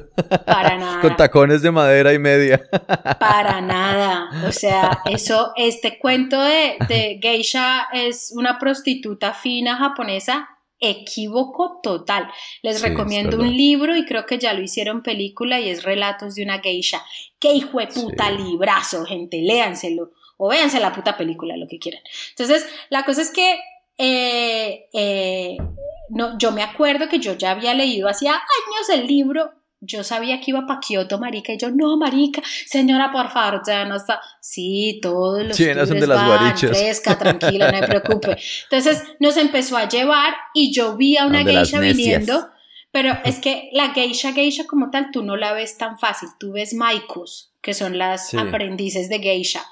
[0.45, 1.01] Para nada.
[1.01, 2.61] con tacones de madera y media.
[3.19, 4.29] Para nada.
[4.47, 10.49] O sea, eso, este cuento de, de geisha es una prostituta fina japonesa.
[10.83, 12.27] Equívoco total.
[12.63, 16.43] Les recomiendo un libro y creo que ya lo hicieron película y es Relatos de
[16.43, 17.03] una geisha.
[17.39, 19.41] ¡Qué hijo de puta librazo, gente!
[19.41, 20.09] Léanselo
[20.43, 22.01] o véanse la puta película, lo que quieran.
[22.31, 23.59] Entonces, la cosa es que
[23.95, 25.57] eh, eh,
[26.09, 29.53] no, yo me acuerdo que yo ya había leído hacía años el libro.
[29.79, 33.85] Yo sabía que iba para Kioto, marica, y yo, no, marica, señora, por favor, ya
[33.85, 34.19] no está.
[34.39, 38.37] Sí, todos los sí, son de las van, fresca, tranquila, no me preocupe.
[38.63, 42.49] Entonces, nos empezó a llevar y yo vi a una geisha viniendo,
[42.91, 46.29] pero es que la geisha, geisha como tal, tú no la ves tan fácil.
[46.39, 49.63] Tú ves maikos, que son las aprendices de geisha.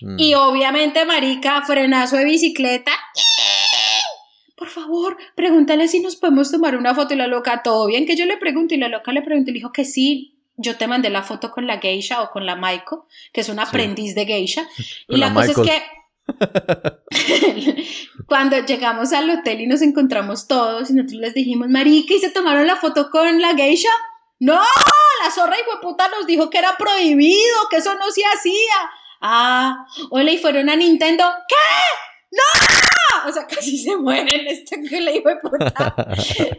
[0.00, 0.16] Mm.
[0.18, 2.92] Y obviamente, marica, frenazo de bicicleta.
[4.56, 8.16] Por favor, pregúntale si nos podemos tomar una foto y la loca, todo bien que
[8.16, 10.30] yo le pregunto y la loca le pregunto y le dijo que sí.
[10.56, 13.64] Yo te mandé la foto con la geisha o con la Maiko, que es una
[13.64, 14.68] aprendiz de geisha.
[15.08, 15.82] y la, cosa es que
[18.26, 22.30] cuando llegamos al hotel y nos encontramos todos y nosotros les dijimos, marica, ¿y se
[22.30, 23.90] tomaron la foto con la geisha?
[24.38, 24.60] No,
[25.22, 28.90] la zorra y puta nos dijo que era prohibido, que eso no se hacía.
[29.20, 31.24] Ah, hola, y fueron a Nintendo.
[31.48, 31.54] ¿Qué?
[32.36, 32.74] ¡No!
[33.26, 35.94] O sea, casi se mueren este que le dijo puta.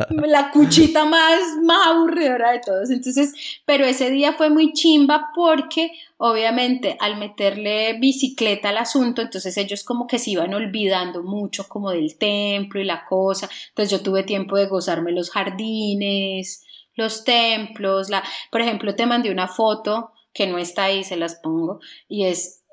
[0.09, 2.89] La cuchita más, más aburridora de todos.
[2.89, 3.33] Entonces,
[3.65, 9.83] pero ese día fue muy chimba porque obviamente al meterle bicicleta al asunto, entonces ellos
[9.83, 13.49] como que se iban olvidando mucho como del templo y la cosa.
[13.69, 19.29] Entonces yo tuve tiempo de gozarme los jardines, los templos, la, por ejemplo, te mandé
[19.29, 22.63] una foto que no está ahí, se las pongo, y es,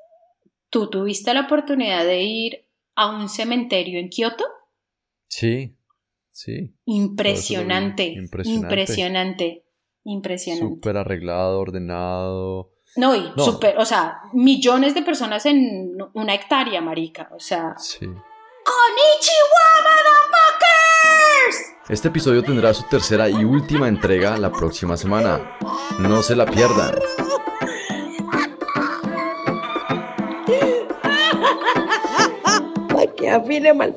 [0.69, 4.45] ¿tú tuviste la oportunidad de ir a un cementerio en Kioto?
[5.29, 5.75] Sí,
[6.31, 6.75] sí.
[6.85, 9.65] Impresionante, impresionante,
[10.05, 10.75] impresionante.
[10.75, 12.73] Súper arreglado, ordenado.
[12.97, 17.75] No, y súper, o sea, millones de personas en una hectárea, marica, o sea.
[17.79, 18.07] Sí.
[21.89, 25.59] Este episodio tendrá su tercera y última entrega la próxima semana.
[25.99, 26.95] No se la pierdan.
[33.23, 33.95] Que afine mal